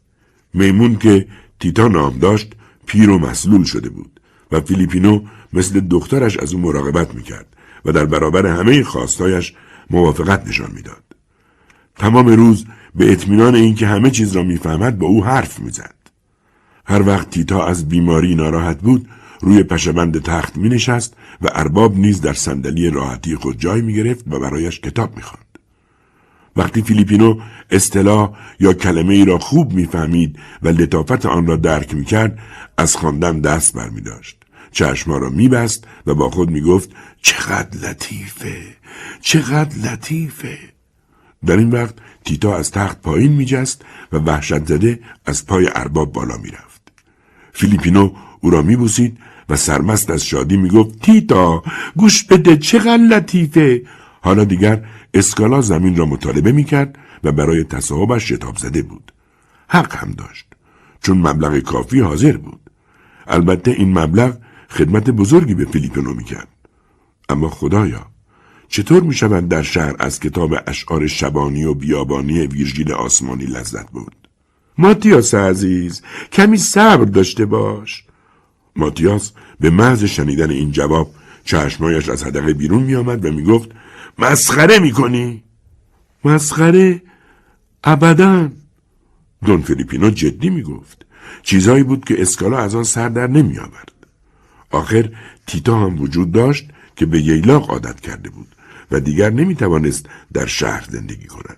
[0.55, 1.27] میمون که
[1.61, 2.53] تیتا نام داشت
[2.87, 4.12] پیر و مسلول شده بود
[4.53, 5.21] و فیلیپینو
[5.53, 7.47] مثل دخترش از او مراقبت می‌کرد
[7.85, 9.55] و در برابر همه خواستایش
[9.91, 11.03] موافقت نشان می‌داد.
[11.97, 15.95] تمام روز به اطمینان اینکه همه چیز را می‌فهمد با او حرف می‌زد.
[16.87, 19.09] هر وقت تیتا از بیماری ناراحت بود
[19.41, 24.25] روی پشبند تخت می نشست و ارباب نیز در صندلی راحتی خود جای می گرفت
[24.31, 25.23] و برایش کتاب می.
[26.57, 32.05] وقتی فیلیپینو اصطلاح یا کلمه ای را خوب می‌فهمید و لطافت آن را درک می
[32.05, 32.39] کرد
[32.77, 34.42] از خواندن دست بر می داشت.
[34.73, 36.91] چشما را میبست و با خود می‌گفت
[37.23, 38.63] چقدر لطیفه
[39.21, 40.59] چقدر لطیفه.
[41.47, 46.37] در این وقت تیتا از تخت پایین میجست و وحشت زده از پای ارباب بالا
[46.37, 46.93] می‌رفت.
[47.53, 51.63] فیلیپینو او را میبوسید و سرمست از شادی می‌گفت تیتا
[51.97, 53.83] گوش بده چقدر لطیفه.
[54.21, 59.13] حالا دیگر اسکالا زمین را مطالبه می‌کرد و برای تصاحبش شتاب زده بود.
[59.69, 60.47] حق هم داشت
[61.03, 62.61] چون مبلغ کافی حاضر بود.
[63.27, 64.37] البته این مبلغ
[64.73, 66.49] خدمت بزرگی به فیلیپینو می‌کرد
[67.29, 68.07] اما خدایا
[68.69, 74.15] چطور می شود در شهر از کتاب اشعار شبانی و بیابانی ویرژیل آسمانی لذت بود؟
[74.79, 78.05] ماتیاس عزیز کمی صبر داشته باش
[78.77, 83.71] ماتیاس به محض شنیدن این جواب چشمایش از حدقه بیرون می آمد و می گفت
[84.19, 85.45] مسخره می کنی؟
[86.25, 87.03] مسخره؟
[87.85, 88.49] ابدا
[89.45, 91.07] دون فیلیپینو جدی می گفت
[91.43, 93.92] چیزهایی بود که اسکالا از آن سر در نمی آورد
[94.73, 95.09] آخر
[95.47, 98.49] تیتا هم وجود داشت که به ییلاق عادت کرده بود
[98.91, 101.57] و دیگر نمی توانست در شهر زندگی کند.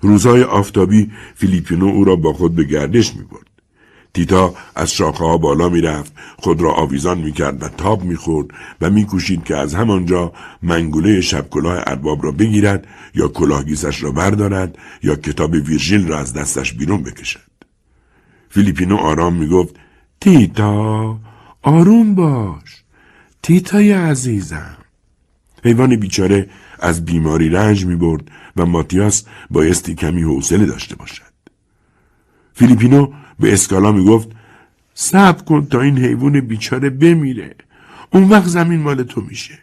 [0.00, 3.48] روزهای آفتابی فیلیپینو او را با خود به گردش می برد.
[4.14, 8.16] تیتا از شاخه ها بالا می رفت، خود را آویزان می کرد و تاب می
[8.16, 8.48] خورد
[8.80, 14.10] و می کوشید که از همانجا منگوله شب کلاه ارباب را بگیرد یا کلاهگیسش را
[14.10, 17.40] بردارد یا کتاب ویرژیل را از دستش بیرون بکشد.
[18.50, 19.74] فیلیپینو آرام می گفت
[20.20, 21.18] تیتا
[21.62, 22.82] آروم باش
[23.42, 24.76] تیتای عزیزم
[25.64, 31.22] حیوان بیچاره از بیماری رنج می برد و ماتیاس بایستی کمی حوصله داشته باشد.
[32.54, 34.28] فیلیپینو به اسکالا می گفت
[34.94, 37.54] صبر کن تا این حیوان بیچاره بمیره.
[38.12, 39.58] اون وقت زمین مال تو میشه.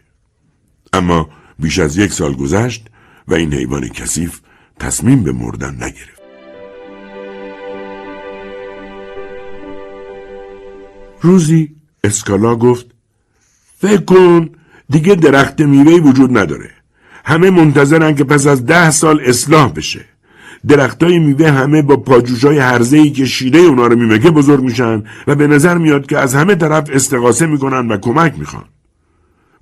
[0.92, 2.86] اما بیش از یک سال گذشت
[3.28, 4.40] و این حیوان کثیف
[4.78, 6.22] تصمیم به مردن نگرفت.
[11.20, 11.76] روزی
[12.06, 12.86] اسکالا گفت
[13.78, 14.48] فکر کن
[14.90, 16.70] دیگه درخت میوه وجود نداره.
[17.24, 20.04] همه منتظرن که پس از ده سال اصلاح بشه.
[20.66, 25.34] درختای میوه همه با پاجوشای هرزه ای که شیره اونا رو میمکه بزرگ میشن و
[25.34, 28.64] به نظر میاد که از همه طرف استقاسه می‌کنن و کمک می‌خوان.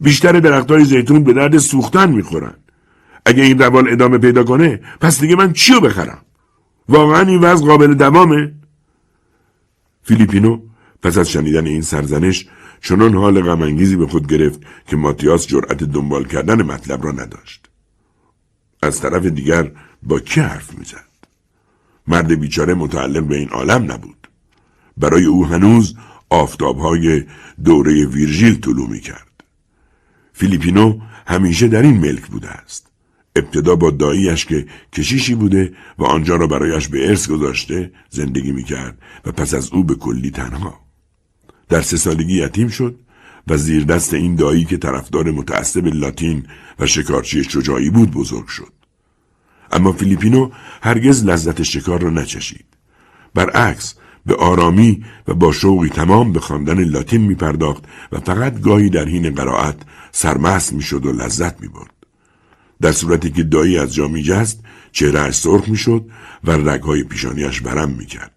[0.01, 2.55] بیشتر درختای زیتون به درد سوختن می‌خورن.
[3.27, 6.19] اگه این روال ادامه پیدا کنه پس دیگه من چیو بخرم؟
[6.89, 8.53] واقعا این وضع قابل دوامه.
[10.03, 10.61] فیلیپینو
[11.05, 12.47] پس از شنیدن این سرزنش
[12.81, 17.69] چنان حال غمانگیزی به خود گرفت که ماتیاس جرأت دنبال کردن مطلب را نداشت
[18.83, 21.05] از طرف دیگر با کی حرف می‌زد
[22.07, 24.29] مرد بیچاره متعلق به این عالم نبود
[24.97, 25.95] برای او هنوز
[26.31, 27.25] آفتابهای
[27.65, 29.45] دوره ویرژیل طلوع می کرد.
[30.33, 32.87] فیلیپینو همیشه در این ملک بوده است.
[33.37, 38.65] ابتدا با داییش که کشیشی بوده و آنجا را برایش به ارث گذاشته زندگی می
[38.65, 40.84] کرد و پس از او به کلی تنها.
[41.69, 42.99] در سه سالگی یتیم شد
[43.49, 46.47] و زیر دست این دایی که طرفدار متعصب لاتین
[46.79, 48.73] و شکارچی شجاعی بود بزرگ شد.
[49.73, 50.51] اما فیلیپینو
[50.83, 52.67] هرگز لذت شکار را نچشید.
[53.35, 53.95] برعکس
[54.27, 59.05] به آرامی و با شوقی تمام به خواندن لاتین می پرداخت و فقط گاهی در
[59.05, 59.77] حین قرائت
[60.13, 61.91] سرمست می شد و لذت می برد.
[62.81, 64.61] در صورتی که دایی از جا می جست
[64.93, 66.11] چهرهش سرخ می شد
[66.45, 68.33] و رگهای پیشانیش برم می کرد.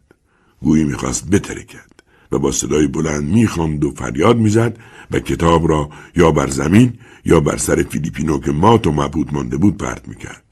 [0.61, 1.86] گویی می خواست بترکد
[2.31, 4.77] و با صدای بلند می و فریاد می زد
[5.11, 9.57] و کتاب را یا بر زمین یا بر سر فیلیپینو که مات و مبهوت مانده
[9.57, 10.43] بود پرت می کرد.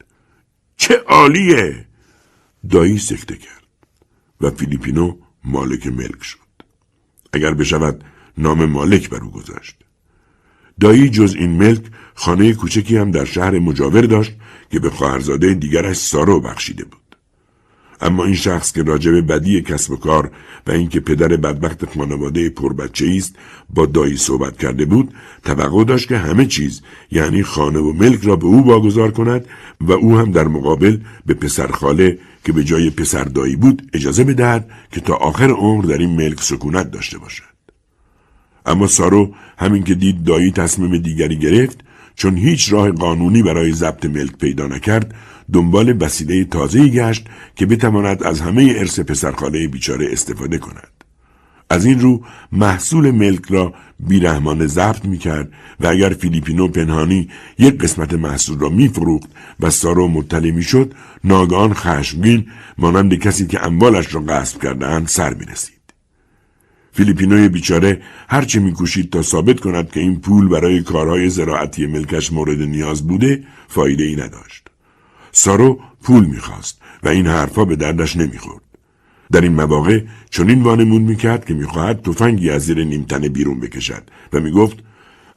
[0.78, 1.86] چه عالیه!
[2.70, 3.64] دایی سکته کرد
[4.42, 6.40] و فیلیپینو مالک ملک شد.
[7.34, 8.04] اگر بشود
[8.38, 9.76] نام مالک بر او گذاشت.
[10.80, 11.82] دایی جز این ملک
[12.16, 14.34] خانه کوچکی هم در شهر مجاور داشت
[14.70, 17.05] که به خواهرزاده دیگرش سارو بخشیده بود.
[18.02, 20.32] اما این شخص که راجب بدی کسب و کار
[20.68, 23.36] و اینکه پدر بدبخت خانواده پربچه است
[23.70, 26.82] با دایی صحبت کرده بود توقع داشت که همه چیز
[27.12, 29.46] یعنی خانه و ملک را به او واگذار کند
[29.82, 34.24] و او هم در مقابل به پسر خاله که به جای پسر دایی بود اجازه
[34.24, 37.56] بدهد که تا آخر عمر در این ملک سکونت داشته باشد.
[38.66, 41.80] اما سارو همین که دید دایی تصمیم دیگری گرفت
[42.16, 45.16] چون هیچ راه قانونی برای ضبط ملک پیدا نکرد
[45.54, 50.96] دنبال وسیله تازه‌ای گشت که بتواند از همه ارث پسرخاله بیچاره استفاده کند
[51.70, 57.30] از این رو محصول ملک را بیرحمانه ضبط می کرد و اگر فیلیپینو پنهانی
[57.60, 59.30] یک قسمت محصول را می فروخت
[59.60, 62.46] و سارو مطلع می شد ناگان خشمگین
[62.78, 65.76] مانند کسی که اموالش را غصب کردهاند سر می رسید.
[66.92, 72.62] فیلیپینوی بیچاره هرچه میکوشید تا ثابت کند که این پول برای کارهای زراعتی ملکش مورد
[72.62, 74.70] نیاز بوده فایده ای نداشت.
[75.38, 78.62] سارو پول می‌خواست و این حرفها به دردش نمی‌خورد.
[79.32, 84.40] در این مواقع چنین وانمون می‌کرد که می‌خواهد تفنگی از زیر نیمتنه بیرون بکشد و
[84.40, 84.78] می‌گفت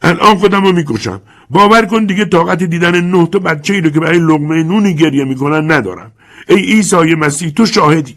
[0.02, 4.00] الان خودم رو می‌کشم باور کن دیگه طاقت دیدن نه تا بچه ای رو که
[4.00, 6.12] برای لغمه نونی گریه می‌کنن ندارم
[6.48, 8.16] ای عیسی مسیح تو شاهدی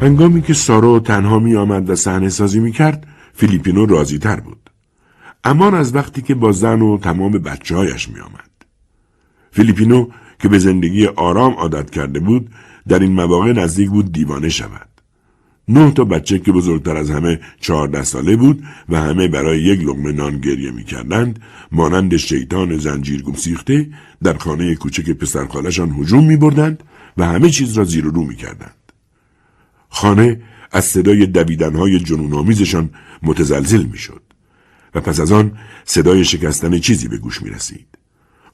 [0.00, 4.65] هنگامی که سارو تنها می آمد و صحنه سازی می کرد فیلیپینو راضی تر بود.
[5.46, 8.50] امان از وقتی که با زن و تمام بچه هایش می آمد.
[9.50, 12.50] فیلیپینو که به زندگی آرام عادت کرده بود
[12.88, 14.88] در این مواقع نزدیک بود دیوانه شود.
[15.68, 20.12] نه تا بچه که بزرگتر از همه چهارده ساله بود و همه برای یک لغمه
[20.12, 21.38] نان گریه می کردند
[21.72, 23.90] مانند شیطان زنجیر سیخته
[24.22, 26.82] در خانه کوچک پسرخالشان هجوم می بردند
[27.16, 28.92] و همه چیز را زیر و رو می کردند.
[29.88, 30.40] خانه
[30.72, 32.90] از صدای دویدنهای جنون آمیزشان
[33.22, 34.25] متزلزل می شد
[34.96, 37.86] و پس از آن صدای شکستن چیزی به گوش می رسید.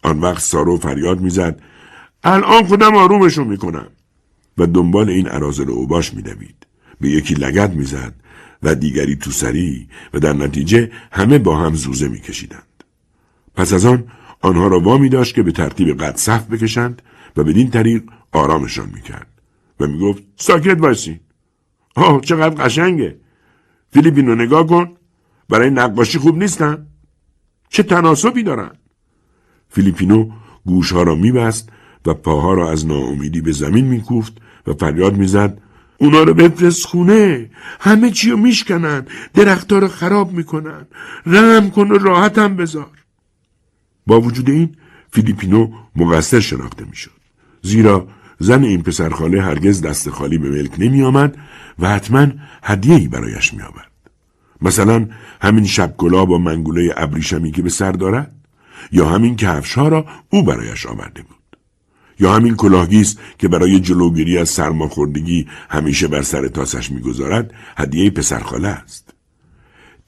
[0.03, 1.61] آن وقت سارو فریاد می‌زد
[2.24, 3.86] الان خودم آرومشون می‌کنم.
[4.59, 6.66] و دنبال این عرازل اوباش میدوید.
[7.01, 8.14] به یکی لگت می‌زد
[8.62, 12.84] و دیگری تو سری و در نتیجه همه با هم زوزه میکشیدند.
[13.55, 14.05] پس از آن
[14.40, 17.03] آنها را وامی داشت که به ترتیب قد صف بکشند
[17.36, 19.26] و بدین طریق آرامشان می‌کرد.
[19.80, 21.20] و می‌گفت ساکت باشین.
[21.95, 23.16] آه چقدر قشنگه.
[23.93, 24.97] فیلیپینو نگاه کن.
[25.53, 26.86] برای نقاشی خوب نیستن.
[27.68, 28.70] چه تناسبی دارن؟
[29.68, 30.30] فیلیپینو
[30.66, 31.68] گوشها را میبست
[32.07, 34.32] و پاها را از ناامیدی به زمین میکوفت
[34.66, 35.59] و فریاد می‌زد
[35.98, 37.50] اونا رو بفرست خونه.
[37.80, 40.86] همه چی رو میشکنن درختها رو خراب می‌کنن.
[41.26, 42.90] رحم کن و راحتم بذار.
[44.07, 44.76] با وجود این
[45.12, 47.20] فیلیپینو مقصر شناخته می‌شد.
[47.62, 51.36] زیرا زن این پسرخاله هرگز دست خالی به ملک نمی آمد
[51.78, 52.26] و حتما
[52.62, 53.91] هدیه‌ای برایش می آورد.
[54.63, 55.09] مثلا
[55.41, 58.35] همین شب گلاب با منگوله ابریشمی که به سر دارد
[58.93, 61.37] یا همین کفش را او برایش آورده بود.
[62.21, 68.69] یا همین کلاهگیست که برای جلوگیری از سرماخوردگی همیشه بر سر تاسش می‌گذارد هدیه پسرخاله
[68.69, 69.15] است.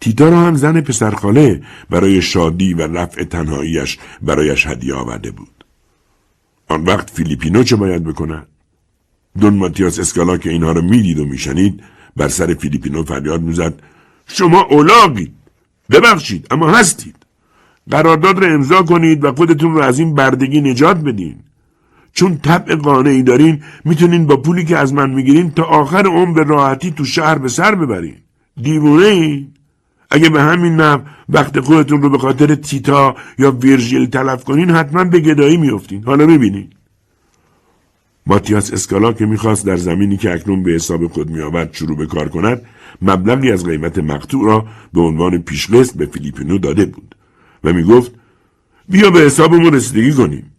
[0.01, 5.65] تیتا را هم زن پسرخاله برای شادی و رفع تنهاییش برایش هدیه آورده بود.
[6.69, 8.47] آن وقت فیلیپینو چه باید بکند؟
[9.41, 11.83] دون ماتیاس اسکالا که اینها را می‌دید و میشنید
[12.17, 13.75] بر سر فیلیپینو فریاد می‌زد
[14.27, 15.33] شما اولاقید
[15.91, 17.17] ببخشید اما هستید.
[17.91, 21.37] قرارداد را امضا کنید و خودتون رو از این بردگی نجات بدین.
[22.13, 26.45] چون طبع قانعی دارین می‌تونین با پولی که از من می‌گیرین تا آخر عمر به
[26.45, 28.17] راحتی تو شهر به سر ببرین.
[28.63, 29.49] دیوونه این
[30.11, 35.05] اگه به همین نم وقت خودتون رو به خاطر تیتا یا ویرژیل تلف کنین حتما
[35.05, 36.71] به گدایی میفتین حالا ببینین
[38.27, 42.29] ماتیاس اسکالا که می‌خواست در زمینی که اکنون به حساب خود میآورد شروع به کار
[42.29, 42.63] کند
[43.03, 47.15] مبلغی از قیمت مقطوع را به عنوان پیشقسط به فیلیپینو داده بود
[47.65, 48.13] و می‌گفت
[48.89, 50.51] بیا به حسابمون رسیدگی کنیم.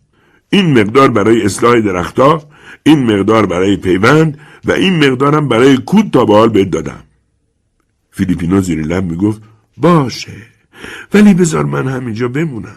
[0.50, 2.44] این مقدار برای اصلاح درختها
[2.84, 7.04] این مقدار برای پیوند و این مقدارم برای کود تا به حال بهت دادم.
[8.12, 9.42] فیلیپینو زیر لب می‌گفت
[9.78, 10.32] باشه
[11.14, 12.76] ولی بذار من همینجا بمونم.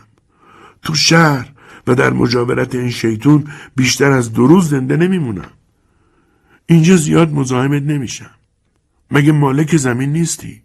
[0.83, 1.53] تو شهر
[1.89, 3.45] و در مجاورت این شیطون
[3.77, 5.51] بیشتر از دو روز زنده نمیمونم.
[6.67, 8.31] اینجا زیاد مزاحمت نمیشم.
[9.11, 10.63] مگه مالک زمین نیستی؟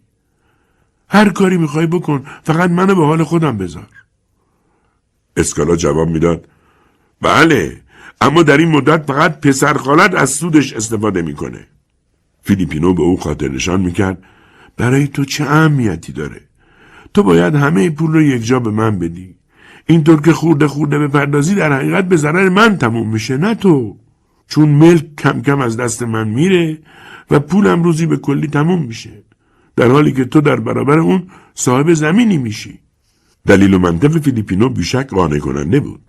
[1.08, 3.88] هر کاری می‌خوای بکن فقط منو به حال خودم بذار.
[5.36, 6.48] اسکالا جواب می‌داد
[7.20, 7.80] بله
[8.20, 11.66] اما در این مدت فقط پسر خالت از سودش استفاده می‌کنه.
[12.42, 14.24] فیلیپینو به او خاطر نشان می‌کرد
[14.76, 16.40] برای تو چه اهمیتی داره؟
[17.14, 19.34] تو باید همه پول رو یک جا به من بدی.
[19.86, 23.96] اینطور که خورده خورده به پردازی در حقیقت به ضرر من تموم میشه نه تو.
[24.48, 26.78] چون ملک کم کم از دست من میره
[27.30, 29.22] و پولم روزی به کلی تموم میشه.
[29.76, 31.22] در حالی که تو در برابر اون
[31.54, 32.78] صاحب زمینی میشی.
[33.46, 36.00] دلیل و منطق فیلیپینو بیشک قانع کننده بود.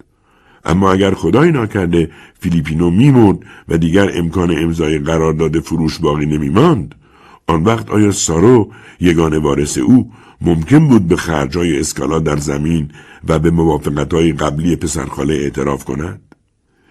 [0.66, 3.38] اما اگر خدای ناکرده فیلیپینو میمرد
[3.70, 6.96] و دیگر امکان امضای قرارداد فروش باقی نمیماند
[7.48, 10.12] آن وقت آیا سارو یگان وارث او
[10.42, 12.92] ممکن بود به خرجای اسکالا در زمین
[13.28, 16.22] و به موافقتهای قبلی پسرخاله اعتراف کند؟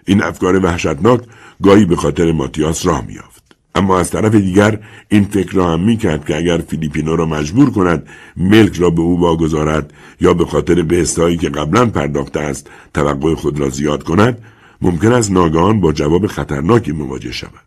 [0.06, 1.20] این افکار وحشتناک
[1.62, 3.44] گاهی به خاطر ماتیاس راه میافت.
[3.74, 4.78] اما از طرف دیگر
[5.08, 9.00] این فکر را هم می کرد که اگر فیلیپینو را مجبور کند ملک را به
[9.00, 14.38] او واگذارد یا به خاطر بهستایی که قبلا پرداخته است توقع خود را زیاد کند
[14.80, 17.64] ممکن است ناگهان با جواب خطرناکی مواجه شود.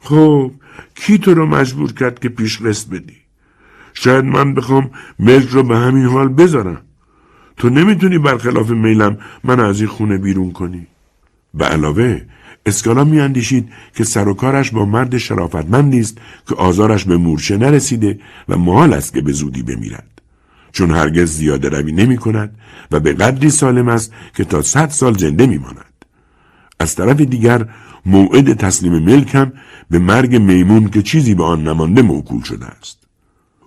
[0.00, 0.50] خب
[0.94, 3.21] کی تو رو مجبور کرد که پیش بدی؟
[3.94, 6.80] شاید من بخوام ملک رو به همین حال بذارم.
[7.56, 10.86] تو نمی‌تونی برخلاف میلم من از این خونه بیرون کنی.
[11.54, 12.22] به علاوه
[12.66, 16.18] اسکالا میاندیشید که سر و کارش با مرد شرافتمندی است
[16.48, 20.08] که آزارش به مورچه نرسیده و محال است که به زودی بمیرد.
[20.72, 22.56] چون هرگز زیاده روی نمی کند
[22.90, 25.92] و به قدری سالم است که تا صد سال زنده میماند.
[26.80, 27.68] از طرف دیگر
[28.06, 29.52] موعد تسلیم ملک هم
[29.90, 33.01] به مرگ میمون که چیزی به آن نمانده موکول شده است.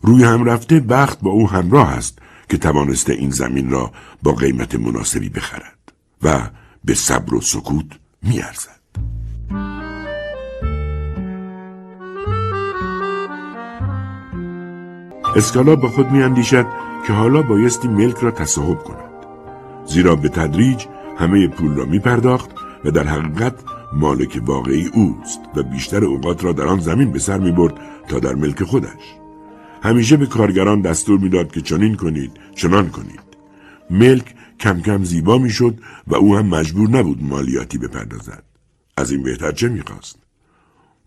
[0.06, 3.92] روی هم رفته بخت با او همراه است که توانسته این زمین را
[4.24, 5.92] با قیمت مناسبی بخرد
[6.24, 6.40] و
[6.86, 7.86] به صبر و سکوت
[8.24, 8.76] میارزد.
[15.36, 16.66] اسکالا با خود میاندیشد
[17.08, 19.26] که حالا بایستی ملک را تصاحب کند
[19.86, 20.86] زیرا به تدریج
[21.18, 22.50] همه پول را می پرداخت
[22.86, 23.54] و در حقیقت
[23.94, 27.74] مالک واقعی اوست و بیشتر اوقات را در آن زمین به سر می برد
[28.08, 29.25] تا در ملک خودش
[29.86, 33.20] همیشه به کارگران دستور می‌داد که چنین کنید چنان کنید.
[33.90, 38.44] ملک کم کم زیبا می‌شد و او هم مجبور نبود مالیاتی بپردازد.
[38.98, 40.16] از این بهتر چه می‌خواست؟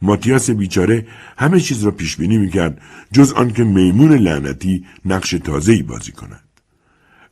[0.02, 1.06] ماتیاس بیچاره
[1.38, 2.80] همه چیز را پیش بینی می‌کرد
[3.12, 6.44] جز آنکه میمون لعنتی نقش تازه‌ای بازی کند.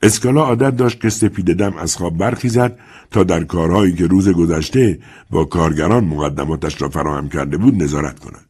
[0.03, 2.78] اسکالا عادت داشت که سپیده دم از خواب برخیزد
[3.11, 4.99] تا در کارهایی که روز گذشته
[5.30, 8.45] با کارگران مقدماتش را فراهم کرده بود نظارت کند.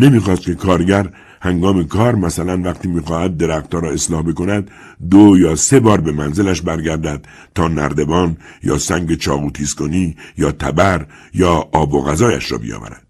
[0.00, 1.10] نمی‌خواست که کارگر
[1.42, 4.70] هنگام کار مثلا وقتی می‌خواهد درختها را اصلاح بکند
[5.10, 11.06] دو یا سه بار به منزلش برگردد تا نردبان یا سنگ چاقو کنی یا تبر
[11.34, 13.06] یا آب و غذایش را بیاورد.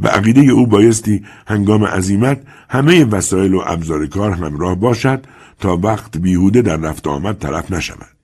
[0.00, 5.26] و عقیده او بایستی هنگام عزیمت همه وسایل و ابزار کار همراه باشد
[5.60, 8.16] تا وقت بیهوده در رفت آمد طرف نشود.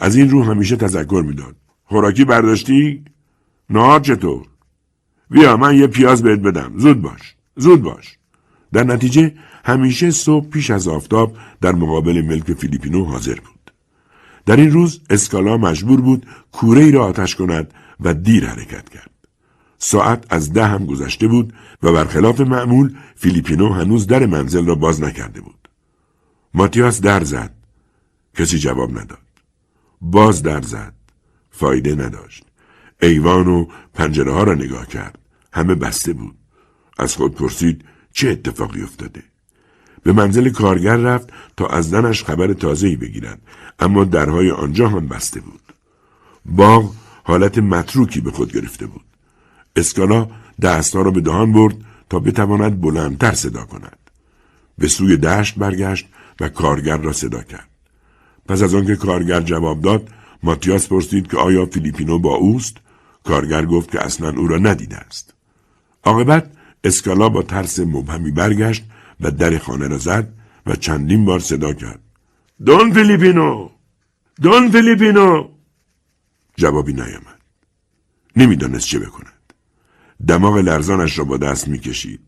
[0.00, 1.56] از این رو همیشه تذکر می‌داد.
[1.84, 3.04] خوراکی برداشتی؟
[3.70, 4.46] نهار چطور؟
[5.30, 8.18] بیا من یه پیاز بهت بدم زود باش زود باش
[8.72, 13.72] در نتیجه همیشه صبح پیش از آفتاب در مقابل ملک فیلیپینو حاضر بود.
[14.46, 19.10] در این روز اسکالا مجبور بود کوره ای را آتش کند و دیر حرکت کرد.
[19.78, 21.52] ساعت از ده هم گذشته بود
[21.82, 25.68] و برخلاف معمول فیلیپینو هنوز در منزل را باز نکرده بود.
[26.54, 27.54] ماتیاس در زد.
[28.34, 29.18] کسی جواب نداد.
[30.00, 30.94] باز در زد.
[31.50, 32.44] فایده نداشت.
[33.04, 35.18] ایوان و پنجره ها را نگاه کرد.
[35.52, 36.34] همه بسته بود.
[36.98, 39.22] از خود پرسید چه اتفاقی افتاده؟
[40.02, 43.40] به منزل کارگر رفت تا از زنش خبر تازه‌ای بگیرد
[43.78, 45.60] اما درهای آنجا هم بسته بود.
[46.46, 46.94] باغ
[47.24, 49.04] حالت متروکی به خود گرفته بود.
[49.76, 50.28] اسکالا
[50.62, 51.76] دستها را به دهان برد
[52.10, 53.98] تا بتواند بلندتر صدا کند.
[54.78, 56.08] به سوی دشت برگشت
[56.40, 57.68] و کارگر را صدا کرد.
[58.48, 60.08] پس از آنکه کارگر جواب داد،
[60.42, 62.76] ماتیاس پرسید که آیا فیلیپینو با اوست
[63.24, 65.34] کارگر گفت که اصلا او را ندیده است.
[66.04, 66.50] عاقبت
[66.84, 68.84] اسکالا با ترس مبهمی برگشت
[69.20, 70.28] و در خانه را زد
[70.66, 72.00] و چندین بار صدا کرد.
[72.64, 73.70] دون فیلیپینو!
[74.42, 75.48] دون فیلیپینو!
[76.56, 77.40] جوابی نیامد.
[78.36, 79.52] نمی‌دانست چه بکند.
[80.28, 82.20] دماغ لرزانش را با دست می‌کشید.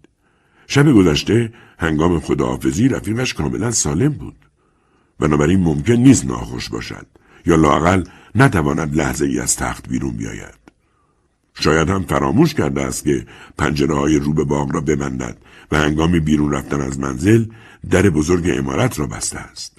[0.67, 4.37] شب گذشته هنگام خداحافظی رفیقش کاملا سالم بود.
[5.19, 7.07] بنابراین ممکن نیست ناخوش باشد
[7.47, 10.66] یا لاقل نتواند لحظه ای از تخت بیرون بیاید.
[11.61, 13.27] شاید هم فراموش کرده است که
[13.59, 15.37] پنجره های رو به باغ را ببندد
[15.73, 17.45] و هنگام بیرون رفتن از منزل
[17.91, 19.79] در بزرگ امارت را بسته است.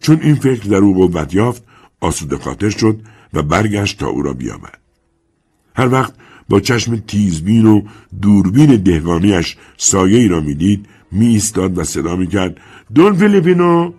[0.00, 1.64] چون این فکر در او قوت یافت
[2.00, 3.00] آسوده خاطر شد
[3.34, 4.78] و برگشت تا او را بیابد.
[5.76, 6.14] هر وقت
[6.48, 7.82] با چشم تیزبین و
[8.22, 12.60] دوربین دهقانیش سایه ای را می‌دید می ایستاد و صدا می کرد
[12.94, 13.92] دون فیلیپینو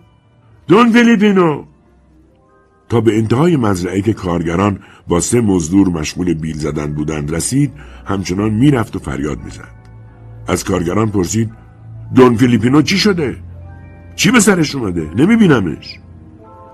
[0.68, 1.64] دون فیلیپینو
[2.90, 4.78] تا به انتهای مزرعه که کارگران
[5.08, 7.72] با سه مزدور مشغول بیل زدن بودند رسید
[8.06, 9.80] همچنان می‌رفت و فریاد می‌زد.
[10.46, 11.50] از کارگران پرسید
[12.14, 13.36] دون فیلیپینو چی شده؟
[14.16, 15.98] چی به سرش اومده؟ نمیبینمش.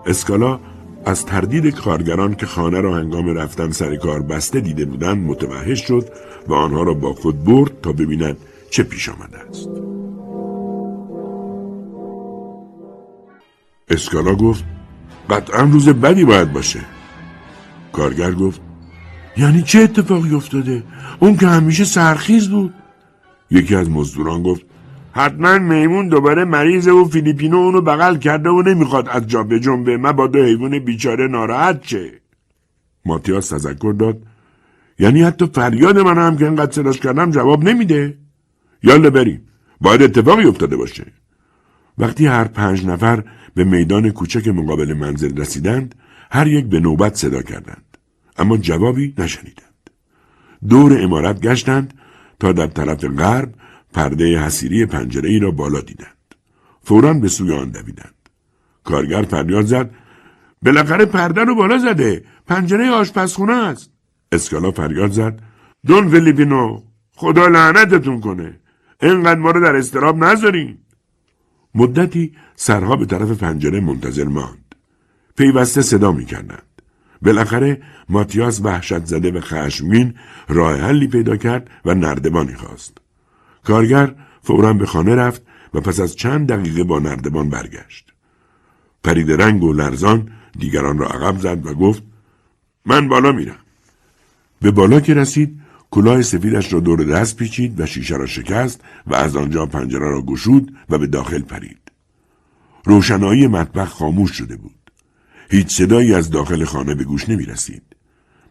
[0.07, 0.61] اسکالا
[1.05, 6.09] از تردید کارگران که خانه را هنگام رفتن سر کار بسته دیده بودند متوحش شد
[6.49, 8.37] و آنها را با خود برد تا ببیند
[8.71, 9.69] چه پیش آمده است.
[13.89, 14.65] اسکالا گفت
[15.31, 16.81] قطعا روز بدی باید باشه.
[17.93, 18.61] کارگر گفت
[19.37, 20.83] یعنی چه اتفاقی افتاده؟
[21.21, 22.75] اون که همیشه سرخیز بود.
[23.51, 24.63] یکی از مزدوران گفت
[25.13, 30.13] حتما میمون دوباره مریضه و فیلیپینو اونو بغل کرده و نمی‌خواد از جا به جنبه
[30.13, 32.21] دو حیوان بیچاره ناراحت چه
[33.05, 34.23] ماتیاس تذکر داد
[34.99, 38.19] یعنی حتی فریاد من هم که انقدر صداش کردم جواب نمیده.
[38.83, 39.49] یالا بریم
[39.81, 41.05] باید اتفاقی افتاده باشه.
[41.99, 43.25] وقتی هر پنج نفر
[43.55, 45.95] به میدان کوچک مقابل منزل رسیدند
[46.31, 47.97] هر یک به نوبت صدا کردند.
[48.37, 49.91] اما جوابی نشنیدند.
[50.69, 51.95] دور امارت گشتند
[52.41, 53.55] تا در طرف غرب
[53.93, 56.35] پرده حسیری پنجره ای را بالا دیدند.
[56.83, 58.15] فورا به سوی آن دویدند.
[58.85, 59.91] کارگر فریاد زد
[60.63, 63.91] بالاخره پرده رو بالا زده پنجره آشپزخونه است.
[64.33, 65.41] اسکالا فریاد زد
[65.87, 66.83] دون فلیپینو
[67.13, 68.61] خدا لعنتتون کنه
[69.03, 70.79] اینقدر ما رو در استراب نذارین.
[71.77, 74.75] مدتی سرها به طرف پنجره منتظر ماند.
[75.37, 76.63] پیوسته صدا می کردند.
[77.23, 80.15] بالاخره ماتیاس وحشت زده و خشمگین
[80.49, 82.99] راه حلی پیدا کرد و نردبانی خواست.
[83.65, 85.43] کارگر فورا به خانه رفت
[85.75, 88.13] و پس از چند دقیقه با نردبان برگشت.
[89.05, 92.03] پرید رنگ و لرزان دیگران را عقب زد و گفت
[92.87, 93.59] من بالا میرم.
[94.61, 95.61] به بالا که رسید
[95.91, 100.23] کلاه سفیدش را دور دست پیچید و شیشه را شکست و از آنجا پنجره را
[100.23, 101.81] گشود و به داخل پرید.
[102.85, 104.91] روشنایی مطبخ خاموش شده بود.
[105.51, 107.83] هیچ صدایی از داخل خانه به گوش نمی رسید.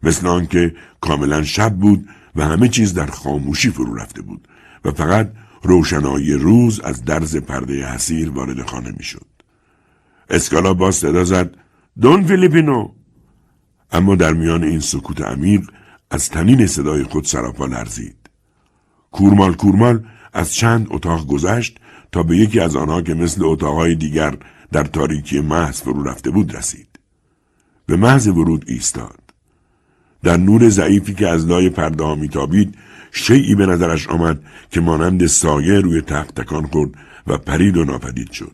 [0.03, 4.47] مثل آنکه کاملا شب بود و همه چیز در خاموشی فرو رفته بود
[4.85, 5.31] و فقط
[5.63, 9.25] روشنایی روز از درز پرده حسیر وارد خانه می‌شد.
[10.29, 11.55] اسکالا باز صدا زد
[12.01, 12.91] دون فیلیپینو
[13.91, 15.61] اما در میان این سکوت عمیق
[16.11, 18.15] از تنین صدای خود سراپا لرزید.
[19.11, 21.79] کورمال کورمال از چند اتاق گذشت
[22.11, 24.37] تا به یکی از آنها که مثل اتاقهای دیگر
[24.71, 26.99] در تاریکی محض فرو رفته بود رسید.
[27.85, 29.19] به محض ورود ایستاد.
[30.23, 32.75] در نور ضعیفی که از لای پرده ها میتابید
[33.11, 36.91] شیعی به نظرش آمد که مانند سایه روی تخت تکان خورد
[37.27, 38.51] و پرید و ناپدید شد.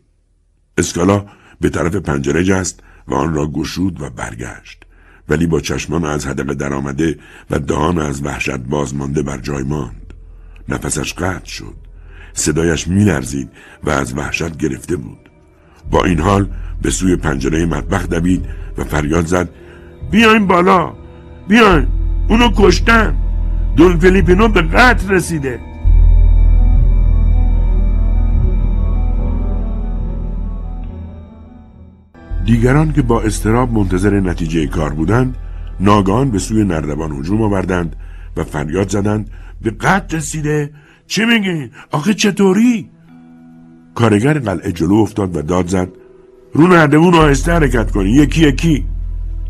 [0.78, 1.26] اسکالا
[1.62, 4.86] به طرف پنجره جست و آن را گشود و برگشت.
[5.32, 7.18] ولی با چشمان از هدق درآمده
[7.50, 10.14] و دهان از وحشت بازمانده بر جای ماند.
[10.70, 11.76] نفسش قطع شد.
[12.34, 13.50] صدایش میلرزید
[13.84, 15.30] و از وحشت گرفته بود.
[15.92, 16.50] با این حال
[16.82, 18.46] به سوی پنجره مطبخ دوید
[18.78, 19.50] و فریاد زد
[20.12, 20.94] بیاین بالا
[21.48, 21.88] بیاین
[22.30, 23.16] اونو کشتن
[23.76, 25.60] دون فلیپینو به قتل رسیده
[32.46, 35.38] دیگران که با استراب منتظر نتیجه کار بودند
[35.80, 37.96] ناگان به سوی نردبان هجوم آوردند
[38.38, 39.30] و فریاد زدند
[39.62, 40.70] به قتل رسیده
[41.08, 42.90] چی میگین؟ آخه چطوری؟
[43.96, 45.90] کارگر قلعه جلو افتاد و داد زد
[46.54, 48.86] رو نردبون آهسته حرکت کنی یکی یکی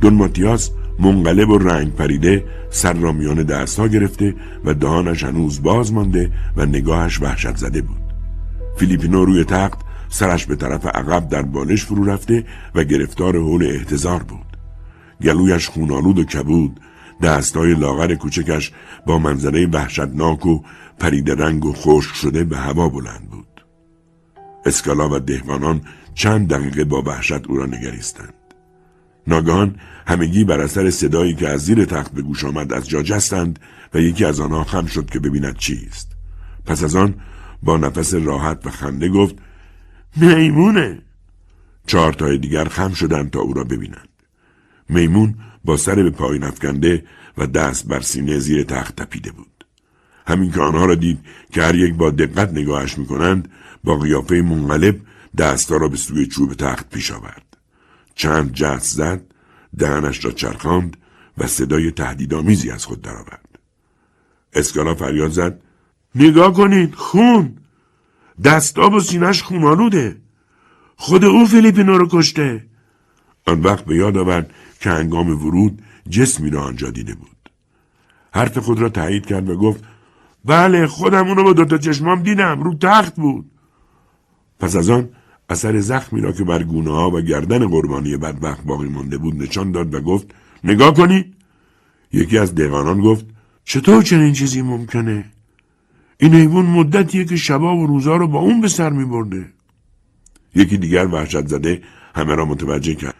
[0.01, 3.43] دون ماتیاس منقلب و رنگ پریده سر را میان
[3.91, 4.35] گرفته
[4.65, 8.01] و دهانش هنوز باز مانده و نگاهش وحشت زده بود
[8.77, 9.79] فیلیپینو روی تخت
[10.11, 12.45] سرش به طرف عقب در بالش فرو رفته
[12.75, 14.57] و گرفتار حول احتضار بود.
[15.21, 16.79] گلویش خونالود و کبود
[17.21, 18.71] دستای لاغر کوچکش
[19.05, 20.61] با منظره وحشتناک و
[20.99, 23.47] پرید رنگ و خشک شده به هوا بلند بود.
[24.65, 25.81] اسکالا و دهقانان
[26.13, 28.33] چند دقیقه با وحشت او را نگریستند.
[29.27, 29.75] ناگهان
[30.07, 33.59] همگی بر اثر صدایی که از زیر تخت به گوش آمد از جا جستند
[33.93, 36.11] و یکی از آنها خم شد که ببیند چیست.
[36.65, 37.15] پس از آن
[37.63, 39.35] با نفس راحت و خنده گفت
[40.15, 41.01] میمونه.
[41.87, 44.09] چهار تای دیگر خم شدند تا او را ببینند.
[44.89, 45.35] میمون
[45.65, 47.03] با سر به پایین افکنده
[47.37, 49.65] و دست بر سینه زیر تخت تپیده بود.
[50.27, 51.19] همین که آنها را دید
[51.51, 53.51] که هر یک با دقت نگاهش می‌کنند
[53.83, 54.99] با قیافه منقلب
[55.37, 57.57] دستها را به سوی چوب تخت پیش آورد.
[58.15, 59.21] چند جست زد
[59.77, 60.97] دهنش را چرخاند
[61.37, 63.59] و صدای تهدیدآمیزی از خود درآورد.
[64.53, 65.61] اسکالا فریاد زد
[66.15, 67.57] نگاه کنید خون!
[68.43, 70.17] دستاب و سینش خونالوده
[70.95, 72.65] خود او فیلیپینو رو کشته.
[73.47, 77.49] آن وقت به یاد آورد که هنگام ورود جسمی را آنجا دیده بود.
[78.33, 79.83] حرف خود را تایید کرد و گفت
[80.45, 83.51] بله خودم اونو با دوتا چشمام دیدم رو تخت بود.
[84.59, 85.09] پس از آن
[85.49, 89.71] اثر زخمی را که بر گونه ها و گردن قربانی بدبخت باقی مانده بود نشان
[89.71, 90.27] داد و گفت
[90.63, 91.33] نگاه کنی.
[92.13, 93.25] یکی از دیوانان گفت
[93.63, 95.25] چطور چنین چیزی ممکنه؟
[96.21, 99.53] این حیوان مدتیه که شبا و روزا رو با اون به سر می برده.
[100.55, 101.81] یکی دیگر وحشت زده
[102.15, 103.15] همه را متوجه کرد.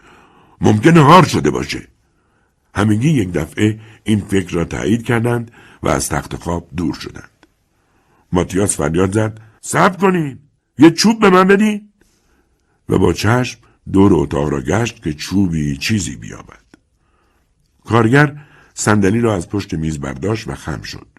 [0.60, 1.88] ممکنه هار شده باشه.
[2.74, 5.50] همگی یک دفعه این فکر را تایید کردند
[5.82, 7.46] و از تخت خواب دور شدند.
[8.32, 10.38] ماتیاس فریاد زد صبر کنین
[10.78, 11.88] یه چوب به من بدین.
[12.88, 13.60] و با چشم
[13.92, 16.64] دور اتاق را گشت که چوبی چیزی بیابد.
[17.84, 18.36] کارگر
[18.74, 21.11] صندلی را از پشت میز برداشت و خم شد.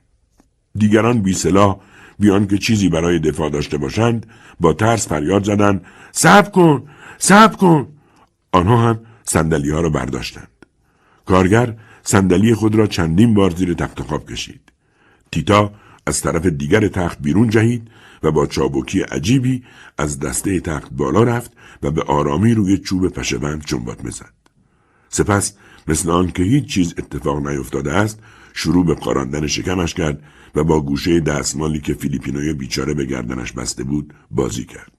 [0.78, 1.80] دیگران بی سلاح
[2.20, 4.26] بیان که چیزی برای دفاع داشته باشند
[4.60, 7.88] با ترس فریاد زدند صبر کن صبر کن.
[8.52, 10.48] آنها هم صندلی ها را برداشتند.
[11.26, 14.62] کارگر صندلی خود را چندین بار زیر تخت خواب کشید.
[15.32, 15.74] تیتا
[16.08, 17.88] از طرف دیگر تخت بیرون جهید
[18.24, 19.64] و با چابکی عجیبی
[19.98, 21.52] از دسته تخت بالا رفت
[21.84, 24.34] و به آرامی روی چوب پشهبند چنبات می‌زد.
[25.10, 25.54] سپس
[25.88, 28.20] مثل آن که هیچ چیز اتفاق نیفتاده است
[28.54, 30.24] شروع به قاراندن شکمش کرد
[30.56, 34.92] و با گوشه دستمالی که فیلیپینوی بیچاره به گردنش بسته بود بازی کرد.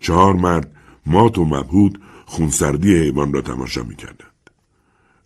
[0.00, 0.72] چهار مرد
[1.06, 4.50] مات و مبهود خونسردی حیوان را تماشا می‌کردند.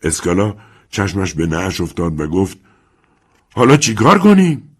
[0.02, 0.55] اسکالا
[0.90, 2.59] چشمش به نعش افتاد و گفت
[3.55, 4.76] حالا چیکار کنیم؟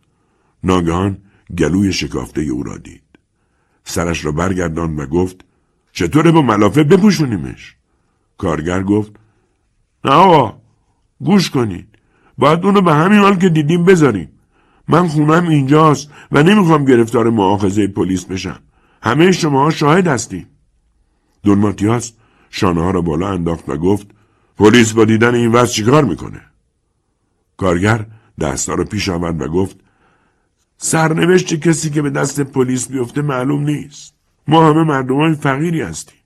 [0.64, 1.18] ناگهان
[1.58, 3.02] گلوی شکافته او را دید.
[3.84, 5.44] سرش را برگردان و گفت
[5.92, 7.76] چطوره با ملافه بپوشونیمش؟
[8.38, 9.12] کارگر گفت
[10.04, 10.58] نه آقا
[11.20, 11.88] گوش کنید.
[12.38, 14.28] باید اونو به همین حال که دیدیم بذاریم.
[14.89, 18.59] من خونم اینجاست و نمی‌خوام گرفتار معاخذه پلیس بشم.
[19.03, 20.47] همه شما شاهد هستیم.
[21.43, 22.12] دون ماتیاس
[22.51, 24.07] شانه ها را بالا انداخت و گفت
[24.57, 26.41] پلیس با دیدن این وضع چیکار می‌کنه؟
[27.57, 28.07] کارگر
[28.41, 29.76] دستا را پیش آورد و گفت
[30.78, 34.14] سرنوشت کسی که به دست پلیس بیفته معلوم نیست.
[34.49, 36.18] ما همه مردم های فقیری هستیم.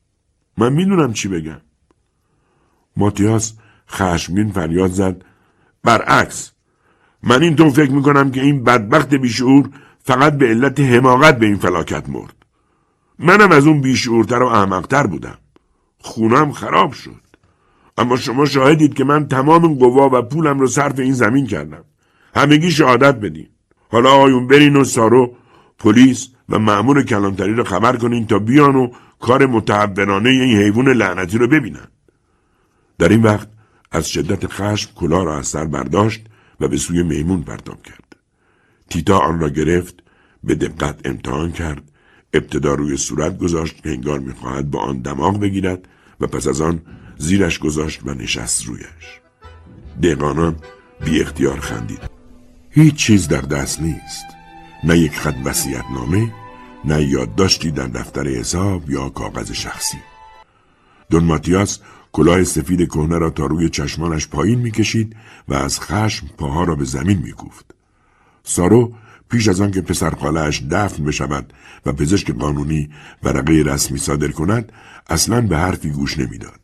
[0.59, 1.61] من می‌دونم چی بگم.
[2.97, 3.55] ماتیاس
[3.91, 5.25] خشمگین فریاد زد.
[5.83, 6.53] برعکس
[7.23, 9.71] من این فکر می‌کنم که این بدبخت بیشعور
[10.05, 12.35] فقط به علت حماقت به این فلاکت مرد.
[13.19, 15.39] منم از اون بیشعورتر و احمقتر بودم.
[15.99, 17.21] خونم خراب شد.
[17.99, 21.85] اما شما شاهدید که من تمام قوا و پولم رو صرف این زمین کردم.
[22.35, 23.49] همگی شهادت بدین.
[23.91, 25.37] حالا آیون برین و سارو
[25.79, 28.91] پلیس و مأمور کلانتری رو خبر کنین تا بیان و
[29.21, 31.89] کار متحورانه این حیوان لعنتی رو ببینن.
[32.99, 33.49] در این وقت
[33.91, 36.27] از شدت خشم کلا را از سر برداشت
[36.61, 38.17] و به سوی میمون پرتاب کرد.
[38.91, 39.95] تیتا آن را گرفت
[40.45, 41.83] به دقت امتحان کرد
[42.33, 45.89] ابتدا روی صورت گذاشت که انگار می‌خواهد با آن دماغ بگیرد
[46.21, 46.83] و پس از آن
[47.19, 49.21] زیرش گذاشت و نشست رویش.
[50.03, 50.57] دقانان
[51.05, 52.01] بی اختیار خندید.
[52.71, 54.27] هیچ چیز در دست نیست.
[54.85, 56.33] نه یک خط وسیعت نامه
[56.85, 59.99] نه یادداشتی در دفتر حساب یا کاغذ شخصی.
[61.11, 61.81] دون ماتیاس
[62.19, 65.17] کلاه سفید کهنه را تا روی چشمانش پایین می‌کشید
[65.49, 67.75] و از خشم پاها را به زمین میکوفت.
[68.43, 68.93] سارو
[69.31, 71.53] پیش از آن که پسر خالهاش دفن بشود
[71.87, 72.91] و پزشک قانونی
[73.23, 74.73] ورقه رسمی صادر کند
[75.11, 76.61] اصلا به حرفی گوش نمی‌داد.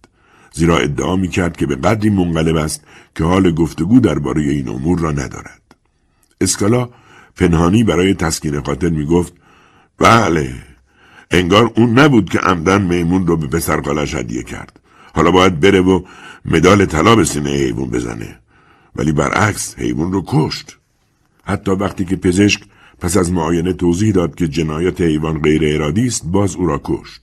[0.52, 2.84] زیرا ادعا می‌کرد که به قدری منقلب است
[3.14, 5.62] که حال گفتگو درباره این امور را ندارد.
[6.40, 6.88] اسکالا
[7.36, 9.32] پنهانی برای تسکین خاطر می‌گفت
[9.98, 10.54] بله
[11.30, 14.80] انگار اون نبود که عمدن میمون رو به پسر خالش هدیه کرد.
[15.14, 16.00] حالا باید بره و
[16.44, 18.38] مدال طلا به سینه حیوان بزنه.
[18.96, 20.78] ولی برعکس حیوان رو کشت.
[21.44, 22.60] حتی وقتی که پزشک
[23.00, 27.20] پس از معاینه توضیح داد که جنایت حیوان غیر ارادی است باز او را کشت.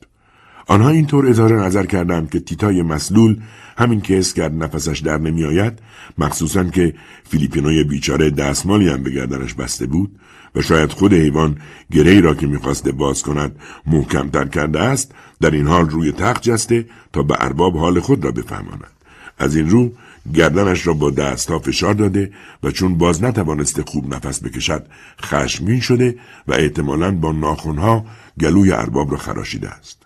[0.67, 3.41] آنها اینطور اظهار نظر کردند که تیتای مسلول
[3.77, 5.79] همین که حس کرد نفسش در نمیآید
[6.17, 6.93] مخصوصا که
[7.29, 10.19] فیلیپینوی بیچاره دستمالی هم به گردنش بسته بود
[10.55, 11.57] و شاید خود حیوان
[11.91, 16.85] گره را که می‌خواسته باز کند محکمتر کرده است در این حال روی تخت جسته
[17.13, 18.91] تا به ارباب حال خود را بفهماند.
[19.37, 19.91] از این رو
[20.33, 22.31] گردنش را با دستها فشار داده
[22.63, 24.85] و چون باز نتوانسته خوب نفس بکشد
[25.21, 26.15] خشمگین شده
[26.47, 28.05] و احتمالا با ناخونها
[28.39, 29.97] گلوی ارباب را خراشیده است.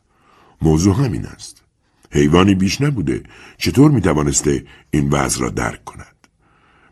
[0.62, 1.62] موضوع همین است.
[2.12, 3.24] حیوانی بیش نبوده.
[3.58, 6.15] چطور می‌توانسته این وضع را درک کند؟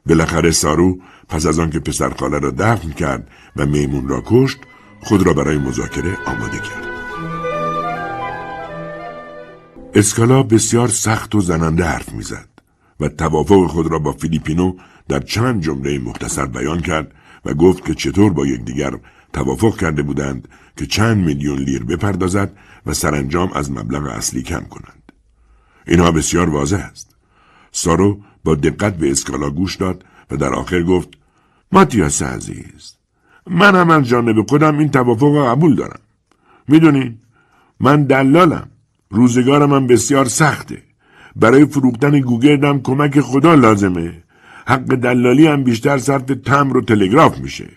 [0.05, 0.99] بالاخره سارو
[1.29, 4.57] پس از آنکه پسر خاله را دفن کرد و میمون را کشت
[5.01, 6.93] خود را برای مذاکره آماده کرد
[9.95, 12.49] اسکالا بسیار سخت و زننده حرف می‌زد
[12.99, 14.73] و توافق خود را با فیلیپینو
[15.07, 17.11] در چند جمله مختصر بیان کرد
[17.45, 18.99] و گفت که چطور با یکدیگر
[19.33, 20.47] توافق کرده بودند
[20.77, 25.11] که چند میلیون لیر بپردازد و سرانجام از مبلغ اصلی کم کنند.
[25.87, 27.15] اینها بسیار واضح است.
[27.71, 31.09] سارو با دقت به اسکالا گوش داد و در آخر گفت
[31.71, 32.93] ماتیاس عزیز
[33.47, 35.99] من هم از جانب خودم این توافق قبول دارم.
[36.67, 37.17] می‌دونین
[37.79, 38.67] من دلالم.
[39.09, 40.81] روزگارم هم بسیار سخته.
[41.35, 44.23] برای فروختن گوگردم کمک خدا لازمه.
[44.67, 47.69] حق دلالی هم بیشتر صرف تمر و تلگراف میشه.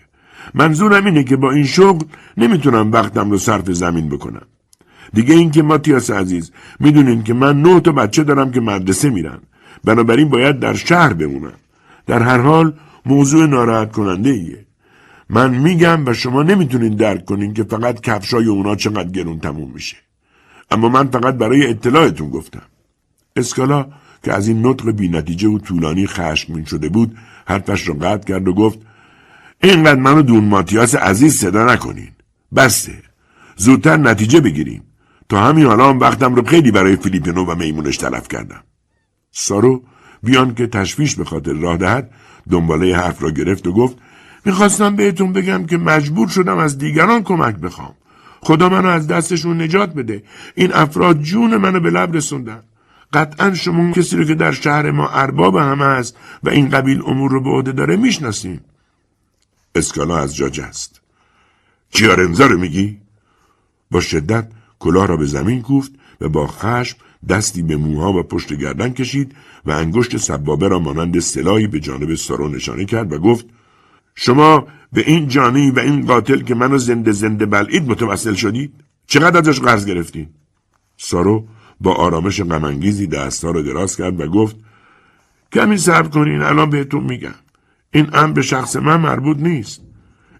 [0.53, 2.05] منظورم اینه که با این شغل
[2.37, 4.45] نمی‌تونم وقتم رو صرف زمین بکنم.
[5.13, 9.39] دیگه اینکه ماتیاس عزیز می‌دونین که من نه تا بچه دارم که مدرسه میرن.
[9.83, 11.53] بنابراین باید در شهر بمونم.
[12.05, 12.73] در هر حال
[13.05, 14.65] موضوع ناراحت کننده ایه.
[15.29, 19.97] من میگم و شما نمی‌تونین درک کنین که فقط کفشای اونا چقدر گرون تموم میشه.
[20.71, 22.61] اما من فقط برای اطلاعتون گفتم.
[23.35, 23.85] اسکالا
[24.23, 27.17] که از این نطق بی نتیجه و طولانی خشمگین شده بود
[27.47, 28.79] حرفش را قطع کرد و گفت
[29.63, 32.09] اینقدر منو دون ماتیاس عزیز صدا نکنین
[32.55, 32.93] بسته
[33.55, 34.83] زودتر نتیجه بگیریم
[35.29, 38.63] تا همین حالا هم وقتم رو خیلی برای فیلیپینو و میمونش تلف کردم
[39.37, 39.83] سارو
[40.23, 42.11] بیان که تشویش به خاطر راه دهد
[42.51, 43.97] دنباله حرف را گرفت و گفت
[44.45, 47.93] می‌خواستم بهتون بگم که مجبور شدم از دیگران کمک بخوام.
[48.41, 50.23] خدا منو از دستشون نجات بده.
[50.55, 52.63] این افراد جون منو به لب رسوندن.
[53.13, 57.31] قطعا شما کسی رو که در شهر ما ارباب همه است و این قبیل امور
[57.31, 58.61] رو به عهده داره می‌شناسیم.
[59.75, 61.01] اسکالا از جا جست.
[61.91, 62.97] کیارنزا رو میگی؟
[63.91, 64.47] با شدت
[64.79, 66.97] کلاه را به زمین کوفت و با خشم
[67.29, 72.15] دستی به موها و پشت گردن کشید و انگشت سبابه را مانند سلاحی به جانب
[72.15, 73.45] سارو نشانه کرد و گفت
[74.15, 78.73] شما به این جانی و این قاتل که منو زنده زنده بلعید متوسل شدید؟
[79.07, 80.27] چقدر ازش قرض گرفتین
[80.97, 81.47] سارو
[81.81, 84.55] با آرامش غمانگیزی دستها را دراز کرد و گفت
[85.51, 87.35] کمی صبر کنین الان بهتون میگم
[87.91, 89.81] این امر به شخص من مربوط نیست.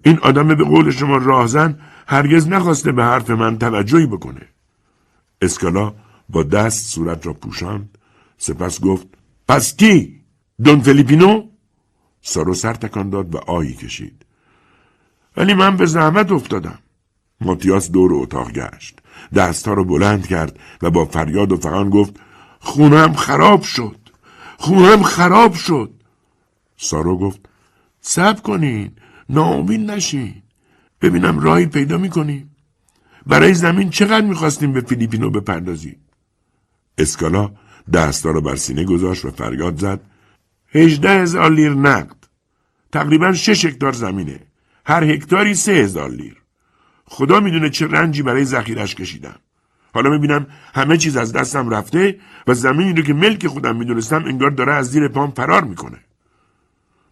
[0.04, 4.42] این آدم به قول شما راهزن هرگز نخواسته به حرف من توجهی بکنه.
[5.42, 5.94] اسکالا
[6.30, 7.98] با دست صورت را پوشاند.
[8.38, 9.08] سپس گفت
[9.48, 10.22] پس کی؟
[10.64, 11.50] دون فلیپینو؟
[12.22, 14.26] سارو سر تکان داد و آهی کشید.
[15.38, 16.80] ولی من به زحمت افتادم.
[17.42, 19.00] ماتیاس دور اتاق گشت.
[19.36, 22.14] دستها رو بلند کرد و با فریاد و فقان گفت
[22.60, 23.98] خونم خراب شد.
[24.58, 25.92] خونم خراب شد.
[26.78, 27.40] سارو گفت
[28.02, 28.92] صبر کنین.
[29.30, 30.34] ناامید نشین.
[31.02, 32.56] ببینم راهی پیدا می‌کنیم.
[33.26, 35.98] برای زمین چقدر می‌خواستیم به فیلیپینو بپردازیم؟
[36.98, 37.52] اسکالا
[37.94, 40.02] دستا رو بر سینه گذاشت و فریاد زد.
[40.70, 42.16] هجده هزار لیر نقد.
[42.92, 44.40] تقریبا شش هکتار زمینه.
[44.86, 46.36] هر هکتاری سه هزار لیر.
[47.06, 49.36] خدا می‌دونه چه رنجی برای ذخیرش کشیدم.
[49.94, 54.52] حالا می‌بینم همه چیز از دستم رفته و زمینی رو که ملک خودم می‌دونستم انگار
[54.52, 55.98] داره از زیر پام فرار می‌کنه.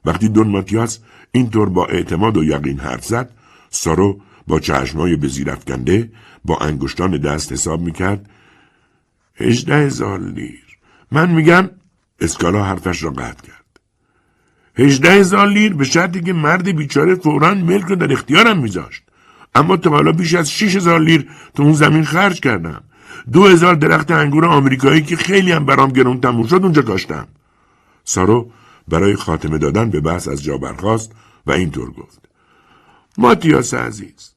[0.05, 0.99] وقتی دون ماتیاس
[1.31, 3.29] اینطور با اعتماد و یقین حرف زد
[3.69, 6.11] سارو با چشمای به زیر افکنده
[6.45, 8.29] با انگشتان دست حساب می‌کرد
[9.35, 10.77] هجده هزار لیر.
[11.11, 11.69] من میگم
[12.19, 13.79] اسکالا حرفش را قطع کرد.
[14.77, 19.03] هجده هزار لیر به شرطی که مرد بیچاره فورا ملک رو در اختیارم میذاشت.
[19.55, 22.83] اما تا حالا بیش از 6000 لیر تو اون زمین خرج کردم.
[23.31, 27.27] دو هزار درخت انگور آمریکایی که خیلی هم برام گرون تموم شد اونجا کاشتم.
[28.03, 28.51] سارو
[28.87, 31.11] برای خاتمه دادن به بحث از جا برخواست
[31.47, 32.19] و اینطور گفت.
[33.17, 34.31] ماتیاس عزیز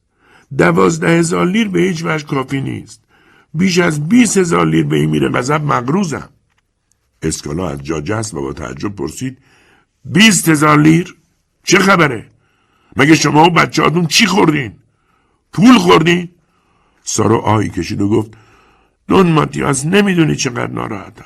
[0.57, 3.01] دوازده هزار لیر به هیچ وجه کافی نیست.
[3.53, 6.29] بیش از بیس هزار لیر به این میره غضب مغروزم.
[7.21, 9.37] اسکالا از جا جست و با تعجب پرسید
[10.05, 11.15] بیست هزار لیر؟
[11.63, 12.25] چه خبره؟
[12.95, 14.73] مگه شما و بچه چی خوردین؟
[15.53, 16.29] پول خوردی؟
[17.03, 18.31] سارا آهی کشید و گفت
[19.07, 21.25] دون ماتیاس نمی‌دونی چقدر ناراحتم.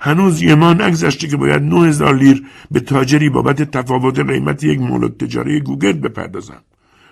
[0.00, 4.80] هنوز یه ماه نگذشته که باید نه هزار لیر به تاجری بابت تفاوت قیمت یک
[4.80, 6.62] مولد تجاری گوگرد بپردازم.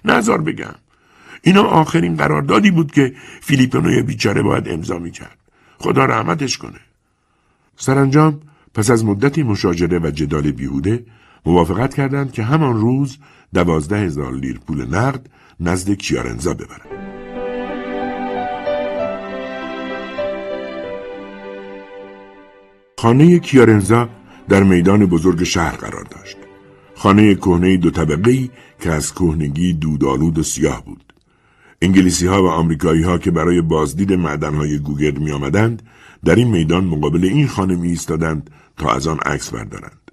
[0.04, 0.74] نظر بگم.
[1.42, 5.38] اینا آخرین قراردادی بود که فیلیپینوی بیچاره باید امضا می‌کرد
[5.78, 6.80] خدا رحمتش کنه
[7.76, 8.40] سرانجام
[8.74, 11.04] پس از مدتی مشاجره و جدال بیهوده
[11.46, 13.18] موافقت کردند که همان روز
[13.54, 15.26] دوازده هزار لیر پول نقد
[15.60, 17.10] نزد کیارنزا ببرند
[23.00, 24.08] خانه کیارنزا
[24.48, 26.36] در میدان بزرگ شهر قرار داشت.
[26.94, 28.48] خانه کهنه دو طبقه
[28.80, 31.09] که از کهنگی دودالود و سیاه بود.
[31.82, 35.82] انگلیسی ها و آمریکایی ها که برای بازدید معدن های گوگرد می آمدند
[36.24, 40.10] در این میدان مقابل این خانه می ایستادند تا از آن عکس بردارند.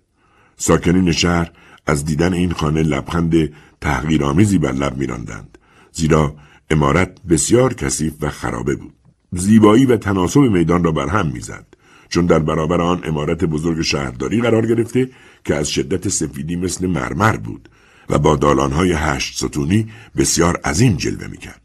[0.58, 1.52] ساکنین شهر
[1.88, 5.58] از دیدن این خانه لبخند تحقیرآمیزی بر لب میراندند
[5.92, 6.36] زیرا
[6.70, 8.94] امارت بسیار کثیف و خرابه بود.
[9.32, 11.66] زیبایی و تناسب میدان را بر هم می‌زد.
[12.10, 15.10] چون در برابر آن امارت بزرگ شهرداری قرار گرفته
[15.46, 17.70] که از شدت سفیدی مثل مرمر بود
[18.10, 21.62] و با دالانهای هشت ستونی بسیار عظیم جلوه می‌کرد.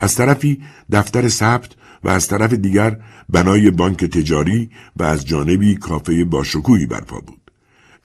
[0.00, 0.62] از طرفی
[0.92, 1.70] دفتر ثبت
[2.04, 7.50] و از طرف دیگر بنای بانک تجاری و از جانبی کافه باشکوهی برپا بود.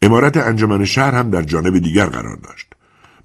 [0.02, 2.68] امارت انجمن شهر هم در جانب دیگر قرار داشت.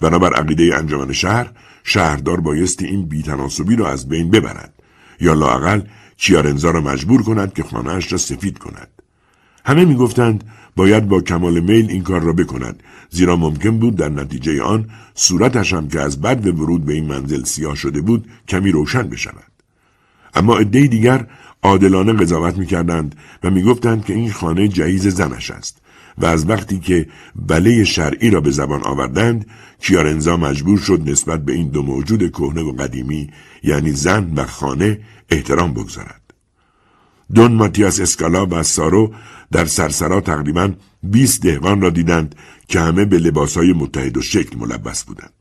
[0.01, 1.51] بنابر عقیده انجمن شهر
[1.85, 4.73] شهردار بایستی این بیتناسبی را از بین ببرد
[5.21, 5.83] یا لاقل
[6.17, 8.89] کیارنزا را مجبور کند که خانهاش را سفید کند.
[9.65, 10.45] همه می‌گفتند
[10.77, 15.73] باید با کمال میل این کار را بکند زیرا ممکن بود در نتیجه آن صورتش
[15.73, 19.53] هم که از بد ورود به این منزل سیاه شده بود کمی روشن بشود.
[20.35, 21.27] اما عده دیگر
[21.63, 25.81] عادلانه قضاوت می‌کردند و می‌گفتند که این خانه جهیز زنش است
[26.19, 27.07] و از وقتی که
[27.47, 29.47] بله شرعی را به زبان آوردند
[29.81, 33.31] کیارنزا مجبور شد نسبت به این دو موجود کهنه و قدیمی
[33.63, 35.01] یعنی زن و خانه
[35.31, 36.20] احترام بگذارد.
[37.35, 39.15] دون ماتیاس اسکالا و سارو
[39.53, 40.73] در سرسرا تقریبا
[41.03, 42.35] 20 دهقان را دیدند
[42.69, 45.33] که همه به لباسهای متحد و شکل ملبس بودند.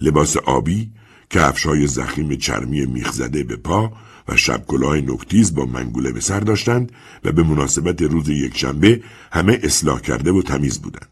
[0.00, 0.90] لباس آبی،
[1.30, 3.92] کفشهای زخیم چرمی میخزده به پا
[4.28, 6.92] و شبکلاه نکتیز با منگوله به سر داشتند
[7.24, 9.02] و به مناسبت روز یکشنبه
[9.32, 11.08] همه اصلاح کرده و تمیز بودند.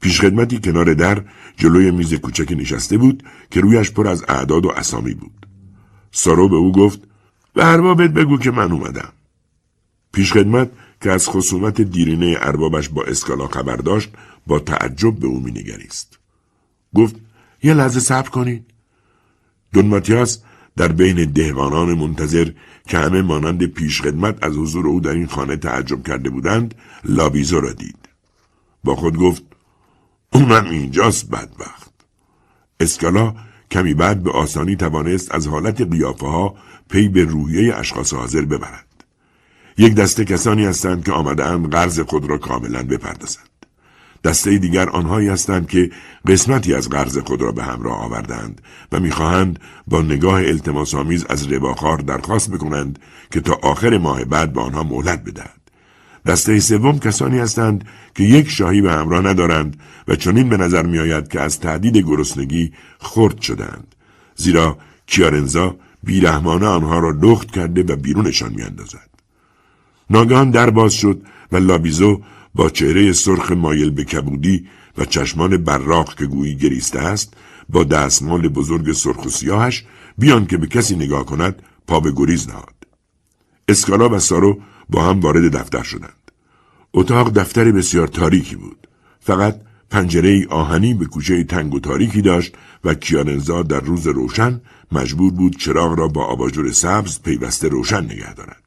[0.00, 1.22] پیشخدمتی کنار در
[1.56, 5.46] جلوی میز کوچک نشسته بود که رویش پر از اعداد و اسامی بود.
[6.12, 7.00] سارو به او گفت
[7.54, 9.12] به اربابت بگو که من اومدم.
[10.16, 14.10] پیشخدمت که از خصومت دیرینه اربابش با اسکالا خبر داشت
[14.46, 16.18] با تعجب به او مینگریست.
[16.94, 17.16] گفت
[17.62, 18.64] یه لحظه صبر کنید.
[19.72, 20.42] دون ماتیاس
[20.76, 22.50] در بین دهقانان منتظر
[22.88, 27.72] که همه مانند پیشخدمت از حضور او در این خانه تعجب کرده بودند لابیزو را
[27.72, 28.08] دید.
[28.84, 29.42] با خود گفت
[30.32, 31.92] اونم اینجاست بدبخت.
[32.80, 33.34] اسکالا
[33.70, 36.54] کمی بعد به آسانی توانست از حالت قیافه ها
[36.88, 38.85] پی به روحیه اشخاص حاضر ببرد.
[39.78, 43.46] یک دسته کسانی هستند که آمدهاند قرض خود را کاملا بپردازند.
[44.24, 45.90] دسته دیگر آنهایی هستند که
[46.26, 48.60] قسمتی از قرض خود را به همراه آوردند
[48.92, 52.98] و می‌خواهند با نگاه التماس آمیز از رباخار درخواست بکنند
[53.30, 55.60] که تا آخر ماه بعد به آنها مهلت بدهد.
[56.26, 61.28] دسته سوم کسانی هستند که یک شاهی به همراه ندارند و چنین به نظر میآید
[61.28, 63.94] که از تهدید گرسنگی خرد شدند
[64.36, 69.05] زیرا کیارنزا بیرحمانه آنها را لخت کرده و بیرونشان میاندازد
[70.10, 72.20] ناگهان در باز شد و لابیزو
[72.54, 74.66] با چهره سرخ مایل به کبودی
[74.98, 77.34] و چشمان براق که گویی گریسته است
[77.68, 79.84] با دستمال بزرگ سرخ و سیاهش
[80.18, 82.74] بیان که به کسی نگاه کند پا به گریز نهاد.
[83.68, 86.30] اسکالا و سارو با هم وارد دفتر شدند.
[86.94, 88.88] اتاق دفتر بسیار تاریکی بود.
[89.20, 92.54] فقط پنجره آهنی به کوچه تنگ و تاریکی داشت
[92.84, 94.60] و کیاننزا در روز روشن
[94.92, 98.65] مجبور بود چراغ را با آباژور سبز پیوسته روشن نگه دارد.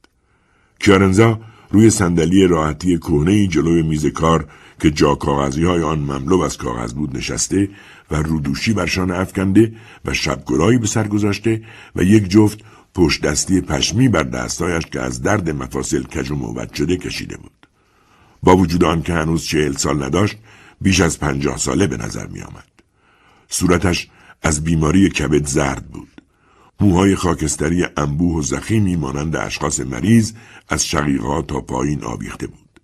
[0.79, 1.39] کیارنزا
[1.71, 4.45] روی صندلی راحتی کهنه جلوی میز کار
[4.81, 7.69] که جا کاغذی های آن مملو از کاغذ بود نشسته
[8.11, 9.73] و رودوشی برشان افکنده
[10.05, 11.61] و شبگرایی به سر گذاشته
[11.95, 12.59] و یک جفت
[12.95, 17.67] پشت دستی پشمی بر دستایش که از درد مفاصل کج و موت شده کشیده بود.
[18.43, 20.37] با وجود آن که هنوز چهل سال نداشت
[20.81, 22.69] بیش از پنجاه ساله به نظر می آمد.
[23.47, 24.09] صورتش
[24.41, 26.18] از بیماری کبد زرد بود.
[26.79, 30.33] موهای خاکستری انبوه و زخیمی مانند اشخاص مریض
[30.69, 32.79] از شقیقا تا پایین آویخته بود.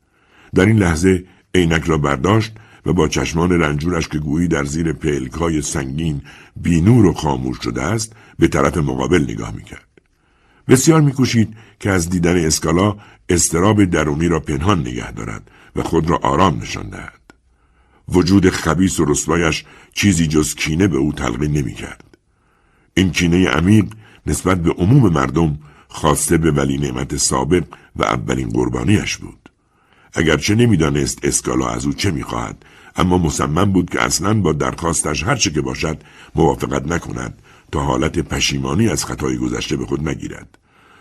[0.56, 1.24] در این لحظه
[1.56, 2.54] عینک را برداشت
[2.86, 6.22] و با چشمان رنجورش که گویی در زیر پلکای سنگین
[6.56, 9.88] بینور و خاموش شده است به طرف مقابل نگاه می‌کرد.
[10.68, 12.98] بسیار میکوشید که از دیدن اسکالا
[13.30, 17.22] استراب درونی را پنهان نگه دارد و خود را آرام نشان دهد.
[18.10, 22.04] وجود خبیس و رسوایش چیزی جز کینه به او تلقین نمی‌کرد.
[22.98, 23.86] این کینه عمیق
[24.28, 27.64] نسبت به عموم مردم خواسته به ولی نعمت سابق
[27.96, 29.50] و اولین قربانیش بود.
[30.14, 32.66] اگرچه نمی‌دانست اسکالا از او چه می‌خواهد
[32.96, 35.98] اما مصمم بود که اصلا با درخواستش هرچه که باشد
[36.36, 37.42] موافقت نکند
[37.72, 40.58] تا حالت پشیمانی از خطای گذشته به خود نگیرد.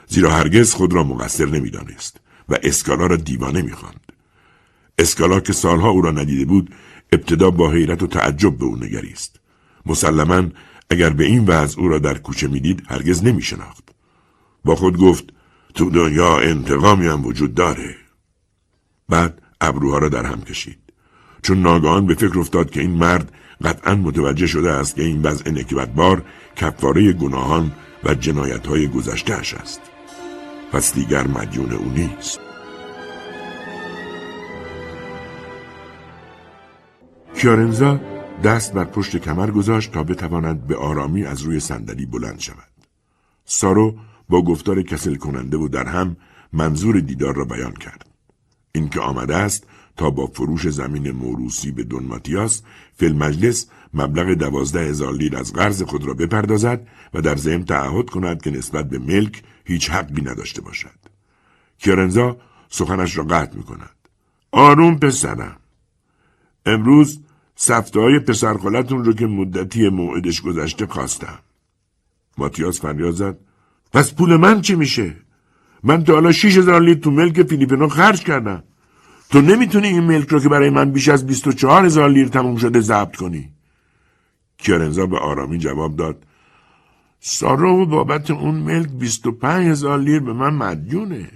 [0.07, 4.13] زیرا هرگز خود را مقصر نمی‌دانست و اسکالا را دیوانه می‌خواند.
[4.99, 6.75] اسکالا که سالها او را ندیده بود
[7.13, 9.41] ابتدا با حیرت و تعجب به او نگریست.
[9.87, 10.45] مسلما
[10.95, 13.85] اگر به این وضع او را در کوچه می‌دید هرگز نمیشناخت.
[14.65, 15.25] با خود گفت
[15.75, 17.97] تو دنیا انتقامی هم وجود داره.
[19.09, 20.79] بعد ابروها را در هم کشید.
[21.43, 23.33] چون ناگهان به فکر افتاد که این مرد
[23.65, 26.25] قطعا متوجه شده است که این وضع نکبتبار
[26.57, 27.73] کفاره گناهان
[28.05, 29.81] و جنایت های گذشتهش است.
[30.73, 32.41] پس دیگر مدیون او نیست.
[37.37, 42.69] کیارنزا دست بر پشت کمر گذاشت تا بتواند به آرامی از روی صندلی بلند شود.
[43.45, 43.97] سارو
[44.29, 46.17] با گفتار کسل کننده و در هم
[46.53, 48.07] منظور دیدار را بیان کرد.
[48.73, 49.67] اینکه آمده است
[49.97, 52.63] تا با فروش زمین موروسی به دون ماتیاس
[52.97, 58.11] فیل مجلس مبلغ دوازده هزار لیر از قرض خود را بپردازد و در ضمن تعهد
[58.11, 60.99] کند که نسبت به ملک هیچ حقی نداشته باشد.
[61.79, 62.37] کیارنزا
[62.69, 63.95] سخنش را قطع می کند.
[64.53, 65.57] آروم پسرم.
[66.67, 67.21] امروز
[67.57, 71.39] سفته های پسرخالتون رو که مدتی موعدش گذشته خواستم.
[72.39, 73.39] ماتیاس فریاد زد.
[73.93, 75.17] پس پول من چی میشه؟
[75.83, 78.63] من تا حالا شیش هزار لیتر تو ملک فیلیپینو خرج کردم.
[79.31, 82.81] تو نمی‌تونی این ملک رو که برای من بیش از 24 هزار لیر تموم شده
[82.81, 83.51] ضبط کنی.
[84.59, 86.27] کیارنزا به آرامی جواب داد.
[87.21, 91.31] سارو بابت اون ملک 25 هزار لیر به من مدیونه.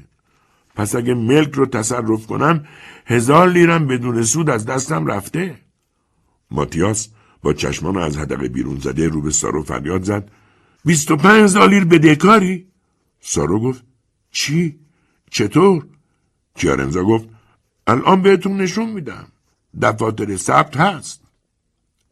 [0.77, 2.65] پس اگه ملک رو تصرف کنم
[3.07, 5.68] هزار لیرم بدون سود از دستم رفته.
[6.51, 7.09] ماتیاس
[7.43, 10.31] با چشمان از هدق بیرون زده رو به سارو فریاد زد.
[10.85, 12.67] بیست و پنج هزار لیر بدهکاری؟
[13.21, 13.85] سارو گفت
[14.31, 14.79] چی؟
[15.31, 15.87] چطور؟
[16.55, 17.29] کیارنزا گفت
[17.87, 19.27] الان بهتون نشون میدم.
[19.83, 21.23] دفاتر ثبت هست.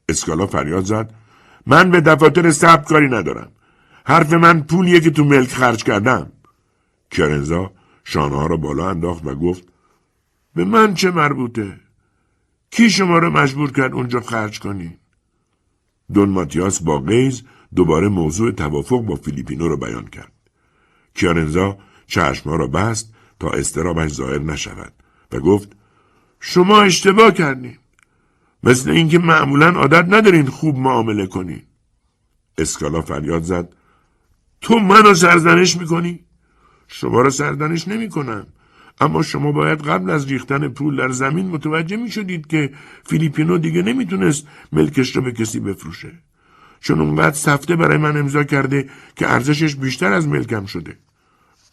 [0.08, 1.14] اسکالا فریاد زد
[1.66, 3.52] من به دفاتر ثبت کاری ندارم.
[4.04, 6.32] حرف من پولیه که تو ملک خرج کردم.
[7.10, 7.72] کیارنزا
[8.04, 9.64] شانه را بالا انداخت و گفت
[10.54, 11.80] به من چه مربوطه؟
[12.76, 14.98] کی شما را مجبور کرد اونجا خرج کنی؟
[16.12, 17.42] دون ماتیاس با قیز
[17.74, 20.32] دوباره موضوع توافق با فیلیپینو را بیان کرد.
[21.14, 24.92] کیارنزا چشمها را بست تا استرابش ظاهر نشود
[25.32, 25.68] و گفت
[26.40, 27.78] شما اشتباه کردین.
[28.62, 31.62] مثل اینکه معمولا عادت ندارین خوب معامله کنین.
[32.58, 33.72] اسکالا فریاد زد
[34.60, 36.24] تو منو سرزنش می‌کنی؟
[36.88, 38.46] شما را سرزنش نمی‌کنم.
[39.00, 42.72] اما شما باید قبل از ریختن پول در زمین متوجه می شدید که
[43.04, 46.12] فیلیپینو دیگه نمی‌تونست ملکش رو به کسی بفروشه.
[46.80, 50.96] چون اونقدر سفته برای من امضا کرده که ارزشش بیشتر از ملکم شده.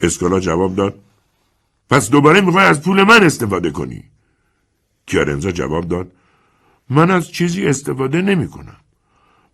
[0.02, 1.00] اسکالا جواب داد
[1.90, 4.04] پس دوباره می‌خوای از پول من استفاده کنی.
[5.06, 6.12] کیارنزا جواب داد
[6.90, 8.78] من از چیزی استفاده نمی کنم.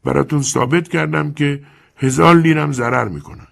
[0.03, 1.63] براتون ثابت کردم که
[1.97, 3.47] هزار لیرم ضرر می‌کنم.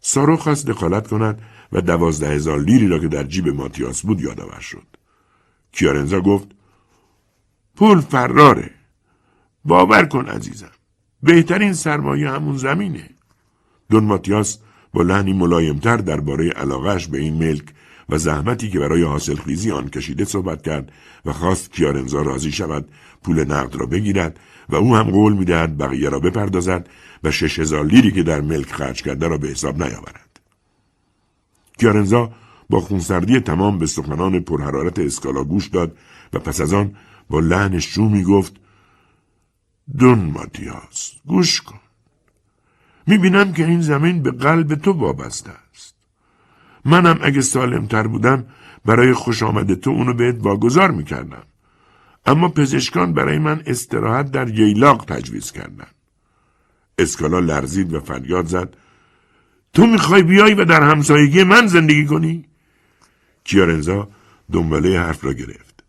[0.00, 1.42] سارو خواست دخالت کند
[1.74, 4.86] و دوازده هزار لیری را که در جیب ماتیاس بود یادآور شد.
[5.72, 6.48] کیارنزا گفت
[7.76, 8.70] پول فراره.
[9.64, 10.70] باور کن عزیزم.
[11.22, 13.10] بهترین سرمایه همون زمینه.
[13.90, 14.58] دون ماتیاس
[14.92, 17.64] با لحنی ملایمتر درباره علاقش به این ملک
[18.08, 20.92] و زحمتی که برای حاصل خیزی آن کشیده صحبت کرد
[21.24, 22.88] و خواست کیارنزا راضی شود
[23.22, 26.88] پول نقد را بگیرد و او هم قول می‌دهد بقیه را بپردازد
[27.24, 30.23] و شش هزار لیری که در ملک خرج کرده را به حساب نیاورد.
[31.78, 32.32] کیارنزا
[32.70, 35.96] با خونسردی تمام به سخنان پرحرارت اسکالا گوش داد
[36.32, 36.96] و پس از آن
[37.30, 38.56] با لحن شومی گفت
[39.98, 41.80] دون ماتیاس گوش کن.
[43.06, 45.94] می‌بینم که این زمین به قلب تو وابسته است.
[46.84, 48.46] منم اگه سالمتر بودم
[48.84, 51.42] برای خوش آمده تو اونو بهت واگذار می‌کردم.
[52.26, 55.86] اما پزشکان برای من استراحت در ییلاق تجویز کردن
[56.98, 58.76] اسکالا لرزید و فریاد زد
[59.74, 62.44] تو می‌خوای بیای و در همسایگی من زندگی کنی؟
[63.44, 64.08] کیارنزا
[64.52, 65.84] دنباله حرف را گرفت.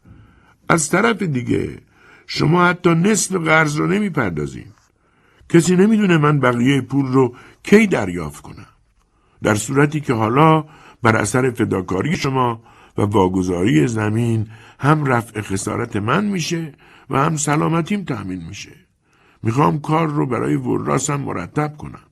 [0.70, 1.80] از طرف دیگه
[2.28, 4.74] شما حتی نصف قرض رو نمی‌پردازیم.
[5.50, 8.68] کسی نمی‌دونه من بقیه پول رو کی دریافت کنم.
[9.44, 10.66] در صورتی که حالا
[11.04, 12.64] بر اثر فداکاری شما
[12.98, 14.48] و واگذاری زمین
[14.80, 16.74] هم رفع خسارت من میشه
[17.10, 18.76] و هم سلامتیم تأمین میشه.
[19.44, 22.05] می‌خوام کار رو برای وراسم مرتب کنم.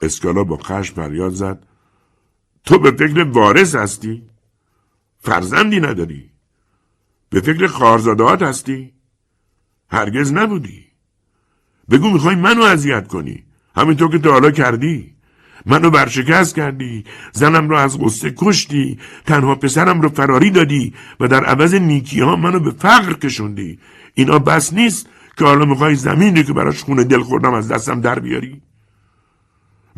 [0.00, 1.66] اسکالا با خشم فریاد زد.
[2.64, 4.22] تو به فکر وارث هستی؟
[5.18, 6.30] فرزندی نداری؟
[7.30, 8.92] به فکر خارزادهات هستی؟
[9.90, 10.84] هرگز نبودی.
[11.90, 13.44] بگو می‌خوای منو اذیت کنی.
[13.76, 15.14] همینطور که تا حالا کردی.
[15.66, 17.04] منو برشکست کردی.
[17.32, 18.98] زنم رو از غصه کشتی.
[19.26, 23.78] تنها پسرم رو فراری دادی و در عوض نیکی ها منو به فقر کشوندی.
[24.14, 28.18] اینا بس نیست که حالا می‌خوای زمینی که براش خونه دل خوردم از دستم در
[28.18, 28.62] بیاری.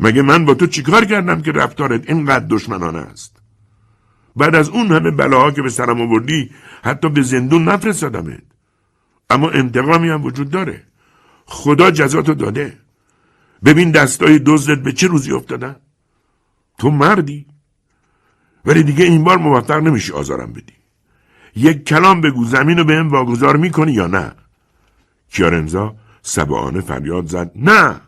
[0.01, 3.41] مگه من با تو چیکار کردم که رفتارت اینقدر دشمنانه است؟
[4.35, 6.51] بعد از اون همه بلاها که به سرم آوردی
[6.83, 8.41] حتی به زندون نفرستادمت.
[9.29, 10.83] اما انتقامی هم وجود داره.
[11.45, 12.77] خدا جزاتو داده.
[13.65, 15.75] ببین دستای دزدت به چه روزی افتادن.
[16.77, 17.45] تو مردی.
[18.65, 20.73] ولی دیگه این بار موفق نمیشی آزارم بدی.
[21.55, 24.31] یک کلام بگو زمین رو به هم واگذار می‌کنی یا نه؟
[25.29, 27.51] کیارنزا سبعانه فریاد زد.
[27.55, 28.01] نه.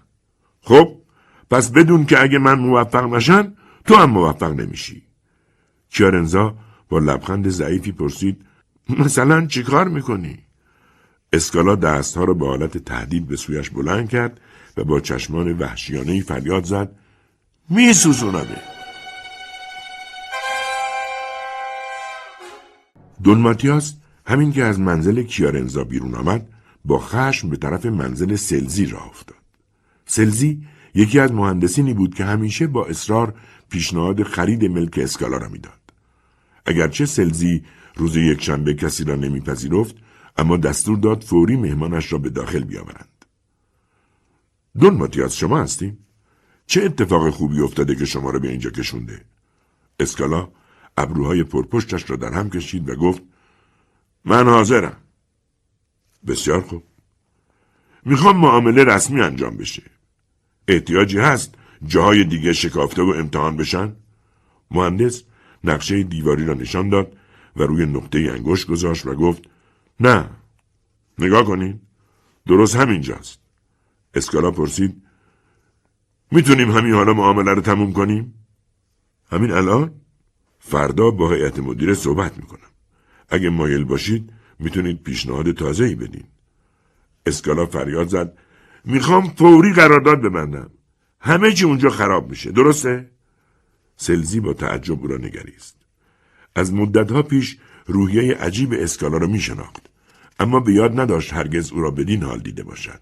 [0.61, 1.02] خب؟
[1.53, 3.53] پس بدون که اگه من موفق نشن
[3.85, 5.03] تو هم موفق نمیشی
[5.89, 6.55] کیارنزا
[6.89, 8.45] با لبخند ضعیفی پرسید
[8.89, 10.39] مثلا چیکار می‌کنی؟
[11.33, 14.41] اسکالا دستها را به حالت تهدید به سویش بلند کرد
[14.77, 16.95] و با چشمان وحشیانه فریاد زد
[17.69, 18.61] میسوزونمه
[23.23, 23.93] دون ماتیاس
[24.25, 26.47] همین که از منزل کیارنزا بیرون آمد
[26.85, 29.37] با خشم به طرف منزل سلزی راه افتاد.
[30.05, 30.63] سلزی
[30.95, 33.33] یکی از مهندسینی بود که همیشه با اصرار
[33.69, 35.79] پیشنهاد خرید ملک اسکالا را می‌داد.
[36.65, 37.63] اگرچه سلزی
[37.95, 39.95] روز یکشنبه کسی را نمیپذیرفت
[40.37, 43.25] اما دستور داد فوری مهمانش را به داخل بیاورند.
[44.79, 45.97] دون ماتیاس شما هستیم؟
[46.65, 49.25] چه اتفاق خوبی افتاده که شما را به اینجا کشونده؟
[49.99, 50.49] اسکالا
[50.97, 53.21] ابروهای پرپشتش را در هم کشید و گفت
[54.25, 54.97] من حاضرم.
[56.27, 56.83] بسیار خوب.
[58.05, 59.83] می‌خوام معامله رسمی انجام بشه.
[60.68, 61.55] احتیاجی هست
[61.86, 63.95] جاهای دیگه شکافته و امتحان بشن؟
[64.72, 65.24] مهندس
[65.64, 67.18] نقشه دیواری را نشان داد
[67.55, 69.43] و روی نقطه انگشت گذاشت و گفت
[69.99, 70.30] نه
[71.20, 71.80] نگاه کنین
[72.47, 73.39] درست همینجاست
[74.14, 75.03] اسکالا پرسید
[76.32, 78.34] می‌تونیم همین حالا معامله رو تموم کنیم؟
[79.32, 79.91] همین الان؟
[80.59, 82.70] فردا با هیئت مدیره صحبت می‌کنم.
[83.30, 86.24] اگه مایل باشید می‌تونید پیشنهاد تازه ای بدین.
[87.26, 88.38] اسکالا فریاد زد
[88.86, 90.69] می‌خوام فوری قرارداد ببندم.
[91.19, 92.51] همه چی اونجا خراب میشه.
[92.51, 93.09] درسته؟
[93.97, 95.75] سلزی با تعجب او را نگریست.
[96.55, 99.89] از مدتها پیش روحیه عجیب اسکالا را میشناخت.
[100.39, 103.01] اما به یاد نداشت هرگز او را بدین حال دیده باشد.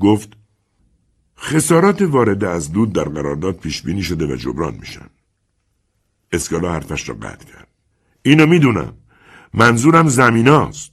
[0.00, 0.32] گفت
[1.38, 5.10] خسارات وارده از دود در قرارداد پیش بینی شده و جبران میشن.
[6.32, 7.68] اسکالا حرفش را قطع کرد.
[8.22, 8.92] اینو می‌دونم.
[9.54, 10.90] منظورم زمیناست.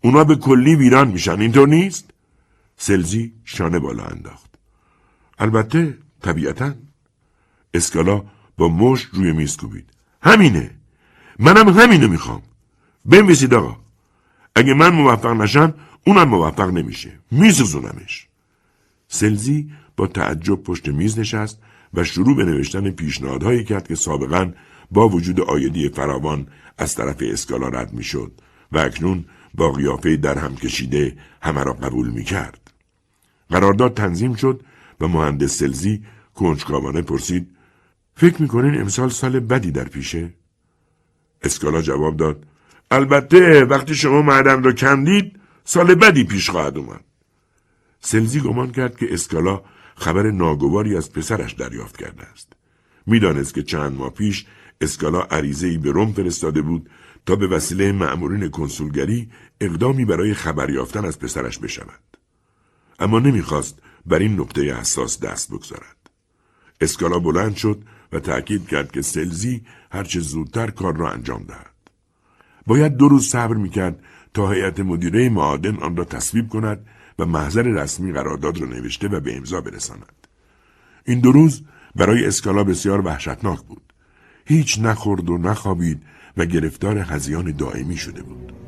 [0.00, 1.40] اونا به کلی ویران میشن.
[1.40, 2.11] اینطور نیست؟
[2.82, 4.50] سلزی شانه بالا انداخت.
[5.38, 6.74] البته طبیعتا.
[7.74, 8.24] اسکالا
[8.58, 9.90] با مشت روی میز کوبید.
[10.22, 10.70] همینه.
[11.38, 12.42] منم همینو می‌خوام.
[13.04, 13.76] بنویسید آقا.
[14.56, 15.74] اگه من موفق نشم
[16.06, 17.18] اونم موفق نمیشه.
[17.30, 18.28] میسوزونمش.
[19.08, 21.58] سلزی با تعجب پشت میز نشست
[21.94, 24.52] و شروع به نوشتن پیشنهادهایی کرد که سابقا
[24.90, 26.46] با وجود آیدی فراوان
[26.78, 28.32] از طرف اسکالا رد می‌شد
[28.72, 29.24] و اکنون
[29.54, 32.61] با قیافه در هم کشیده همه را قبول می کرد.
[33.52, 34.60] قرارداد تنظیم شد
[35.00, 36.02] و مهندس سلزی
[36.34, 37.48] کنجکاوانه پرسید
[38.16, 40.34] فکر می‌کنین امسال سال بدی در پیشه؟
[41.42, 42.46] اسکالا جواب داد
[42.90, 47.04] البته وقتی شما معدن را کندید سال بدی پیش خواهد اومد.
[48.00, 49.62] سلزی گمان کرد که اسکالا
[49.96, 52.52] خبر ناگواری از پسرش دریافت کرده است.
[53.06, 54.46] می‌دانست که چند ماه پیش
[54.80, 56.90] اسکالا عریضه ای به روم فرستاده بود
[57.26, 59.30] تا به وسیله مأمورین کنسولگری
[59.60, 62.11] اقدامی برای خبر یافتن از پسرش بشود.
[63.02, 65.96] اما نمی‌خواست بر این نقطه حساس دست بگذارد.
[66.80, 69.62] اسکالا بلند شد و تأکید کرد که سلزی
[69.92, 71.74] هرچه زودتر کار را انجام دهد.
[72.66, 74.02] باید دو روز صبر می‌کرد
[74.34, 76.86] تا هیئت مدیره معادن آن را تصویب کند
[77.18, 80.26] و محضر رسمی قرارداد را نوشته و به امضا برساند.
[81.04, 81.62] این دو روز
[81.94, 83.92] برای اسکالا بسیار وحشتناک بود.
[84.46, 86.02] هیچ نخورد و نخوابید
[86.36, 88.61] و گرفتار هزیان دائمی شده بود.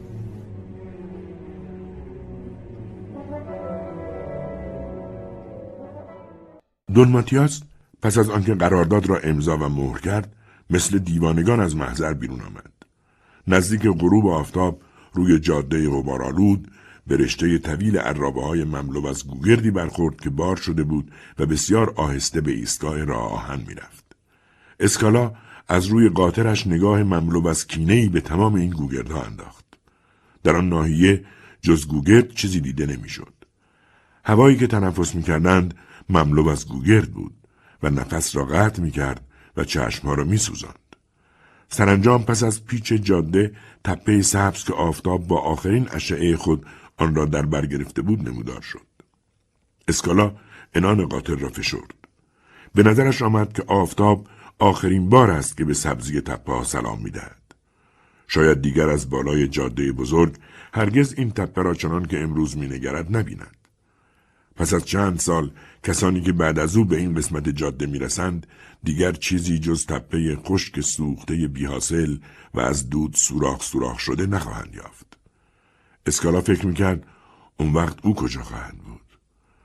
[6.93, 7.63] دون ماتیاس
[8.03, 10.33] پس از آنکه قرارداد را امضا و مهر کرد
[10.71, 12.73] مثل دیوانگان از محضر بیرون آمد.
[13.49, 14.83] نزدیک غروب آفتاب
[15.13, 16.71] روی جاده غبارآلود
[17.07, 21.93] به رشته طویل عرابه های مملو از گوگردی برخورد که بار شده بود و بسیار
[21.97, 24.17] آهسته به ایستگاه راه آهن می‌رفت.
[24.81, 25.33] اسکالا
[25.69, 29.65] از روی قاطرش نگاه مملو از کینهای به تمام این گوگردها انداخت.
[30.43, 31.25] در آن ناحیه
[31.63, 33.35] جز گوگرد چیزی دیده نمی‌شد.
[34.25, 35.75] هوایی که تنفس می‌کردند
[36.09, 37.35] مملو از گوگرد بود
[37.83, 39.21] و نفس را قطع می‌کرد
[39.57, 40.97] و چشمها را میسوزاند.
[41.69, 46.67] سرانجام پس از پیچ جاده تپه سبز که آفتاب با آخرین اشعه خود
[46.97, 48.87] آن را در بر گرفته بود نمودار شد.
[49.89, 50.33] اسکالا
[50.75, 51.95] انان قاطر را فشرد.
[52.75, 54.29] به نظرش آمد که آفتاب
[54.59, 57.45] آخرین بار است که به سبزی تپه ها سلام می دهد.
[58.29, 60.35] شاید دیگر از بالای جاده بزرگ
[60.75, 63.57] هرگز این تپه را چنان که امروز مینگرد نبیند
[64.57, 65.51] پس از چند سال
[65.85, 68.47] کسانی که بعد از او به این قسمت جاده می‌رسند
[68.83, 72.19] دیگر چیزی جز تپه خشک سوخته بیحاصل
[72.55, 75.17] و از دود سوراخ سوراخ شده نخواهند یافت.
[76.07, 77.07] اسکالا فکر می‌کرد
[77.57, 79.01] اون وقت او کجا خواهد بود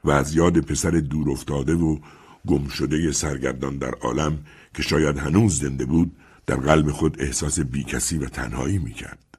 [0.04, 2.00] و از یاد پسر دور افتاده و
[2.48, 4.40] گم شده سرگردان در عالم
[4.74, 6.16] که شاید هنوز زنده بود
[6.46, 9.38] در قلب خود احساس بیکسی و تنهایی می‌کرد.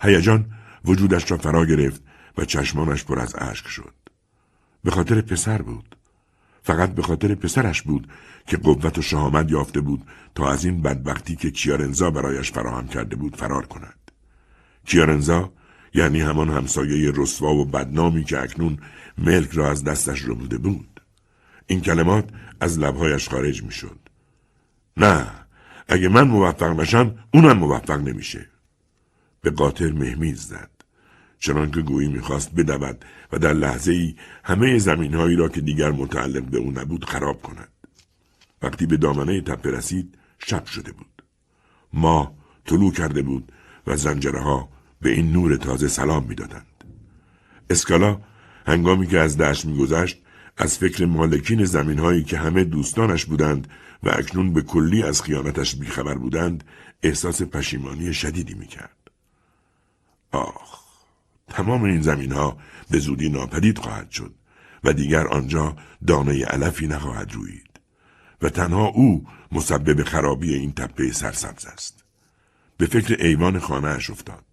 [0.00, 0.46] هیجان
[0.84, 2.02] وجودش را فرا گرفت
[2.38, 4.03] و چشمانش پر از اشک شد.
[4.84, 5.96] به خاطر پسر بود.
[6.62, 8.08] فقط به خاطر پسرش بود
[8.46, 10.02] که قوت و شهامت یافته بود
[10.34, 14.10] تا از این بدبختی که کیارنزا برایش فراهم کرده بود فرار کند.
[14.86, 15.52] کیارنزا
[15.94, 18.78] یعنی همان همسایه رسوا و بدنامی که اکنون
[19.18, 21.00] ملک را از دستش ربوده بود.
[21.66, 22.28] این کلمات
[22.60, 23.98] از لبهایش خارج می شد.
[24.96, 25.26] نه
[25.88, 28.46] اگه من موفق نشم اونم موفق نمیشه.
[29.40, 30.73] به قاطر مهمیز زد.
[31.44, 34.14] چنان که گویی می‌خواست بدود و در لحظه ای
[34.44, 37.68] همه زمین هایی را که دیگر متعلق به او نبود خراب کند.
[38.62, 41.22] وقتی به دامنه تپه رسید شب شده بود.
[41.92, 42.34] ما
[42.66, 43.52] طلوع کرده بود
[43.86, 44.68] و زنجره ها
[45.00, 46.84] به این نور تازه سلام می‌دادند.
[47.70, 48.20] اسکالا
[48.66, 50.22] هنگامی که از دشت میگذشت
[50.56, 53.68] از فکر مالکین زمین هایی که همه دوستانش بودند
[54.02, 56.64] و اکنون به کلی از خیانتش بیخبر بودند
[57.02, 59.10] احساس پشیمانی شدیدی می‌کرد.
[60.32, 60.83] آخ
[61.48, 62.58] تمام این زمین ها
[62.90, 64.34] به زودی ناپدید خواهد شد
[64.84, 65.76] و دیگر آنجا
[66.06, 67.80] دانه علفی نخواهد روید
[68.42, 72.04] و تنها او مسبب خرابی این تپه سرسبز است.
[72.76, 74.44] به فکر ایوان خانهاش افتاد.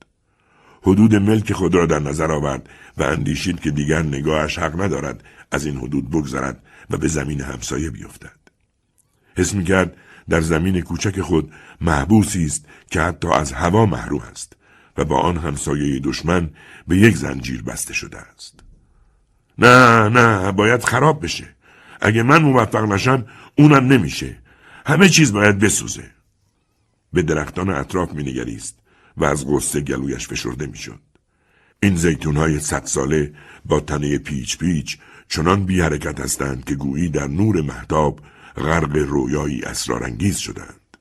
[0.81, 5.65] حدود ملک خود را در نظر آورد و اندیشید که دیگر نگاهش حق ندارد از
[5.65, 8.39] این حدود بگذرد و به زمین همسایه بیفتد.
[9.37, 9.97] حس می کرد
[10.29, 11.51] در زمین کوچک خود
[11.81, 14.55] محبوسی است که حتی از هوا محروم است
[14.97, 16.49] و با آن همسایه دشمن
[16.87, 18.59] به یک زنجیر بسته شده است.
[19.57, 21.55] نه نه باید خراب بشه.
[22.01, 23.25] اگه من موفق نشم
[23.57, 24.37] اونم نمیشه.
[24.85, 26.11] همه چیز باید بسوزه.
[27.13, 28.79] به درختان اطراف مینگریست
[29.17, 30.99] و از غصه گلویش فشرده می‌شد.
[31.83, 33.33] این زیتون های صد ساله
[33.65, 34.97] با تنه پیچ پیچ
[35.27, 38.19] چنان بی حرکت هستند که گویی در نور محتاب
[38.55, 40.97] غرق رویایی اسرارانگیز شدند.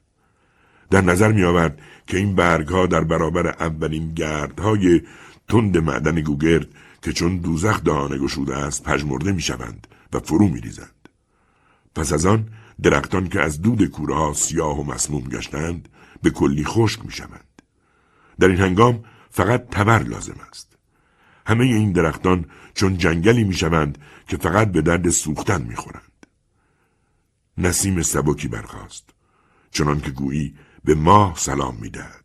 [0.91, 1.79] در نظر می آورد
[2.11, 5.03] که این برگ ها در برابر اولین گردهای
[5.49, 6.69] تند معدن گوگرد
[7.03, 11.09] که چون دوزخ دهانه گشوده است پژمرده می شوند و فرو می ریزند.
[11.95, 12.49] پس از آن
[12.83, 15.89] درختان که از دود کوره سیاه و مسموم گشتند
[16.23, 17.63] به کلی خشک می شوند.
[18.41, 20.77] در این هنگام فقط تبر لازم است.
[21.47, 26.27] همه این درختان چون جنگلی می شوند که فقط به درد سوختن می خورند.
[27.59, 29.11] نسیم سبکی برخاست.
[29.71, 30.55] چنان که گویی
[30.85, 32.25] به ماه سلام می‌دهد.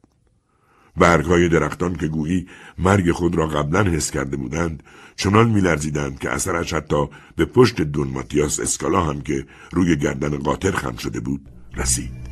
[0.98, 4.84] برگهای درختان که گویی مرگ خود را قبلا حس کرده بودند
[5.16, 10.72] چنان میلرزیدند که اثرش حتی به پشت دون ماتیاس اسکالا هم که روی گردن قاطر
[10.72, 11.42] خم شده بود
[11.78, 12.25] رسید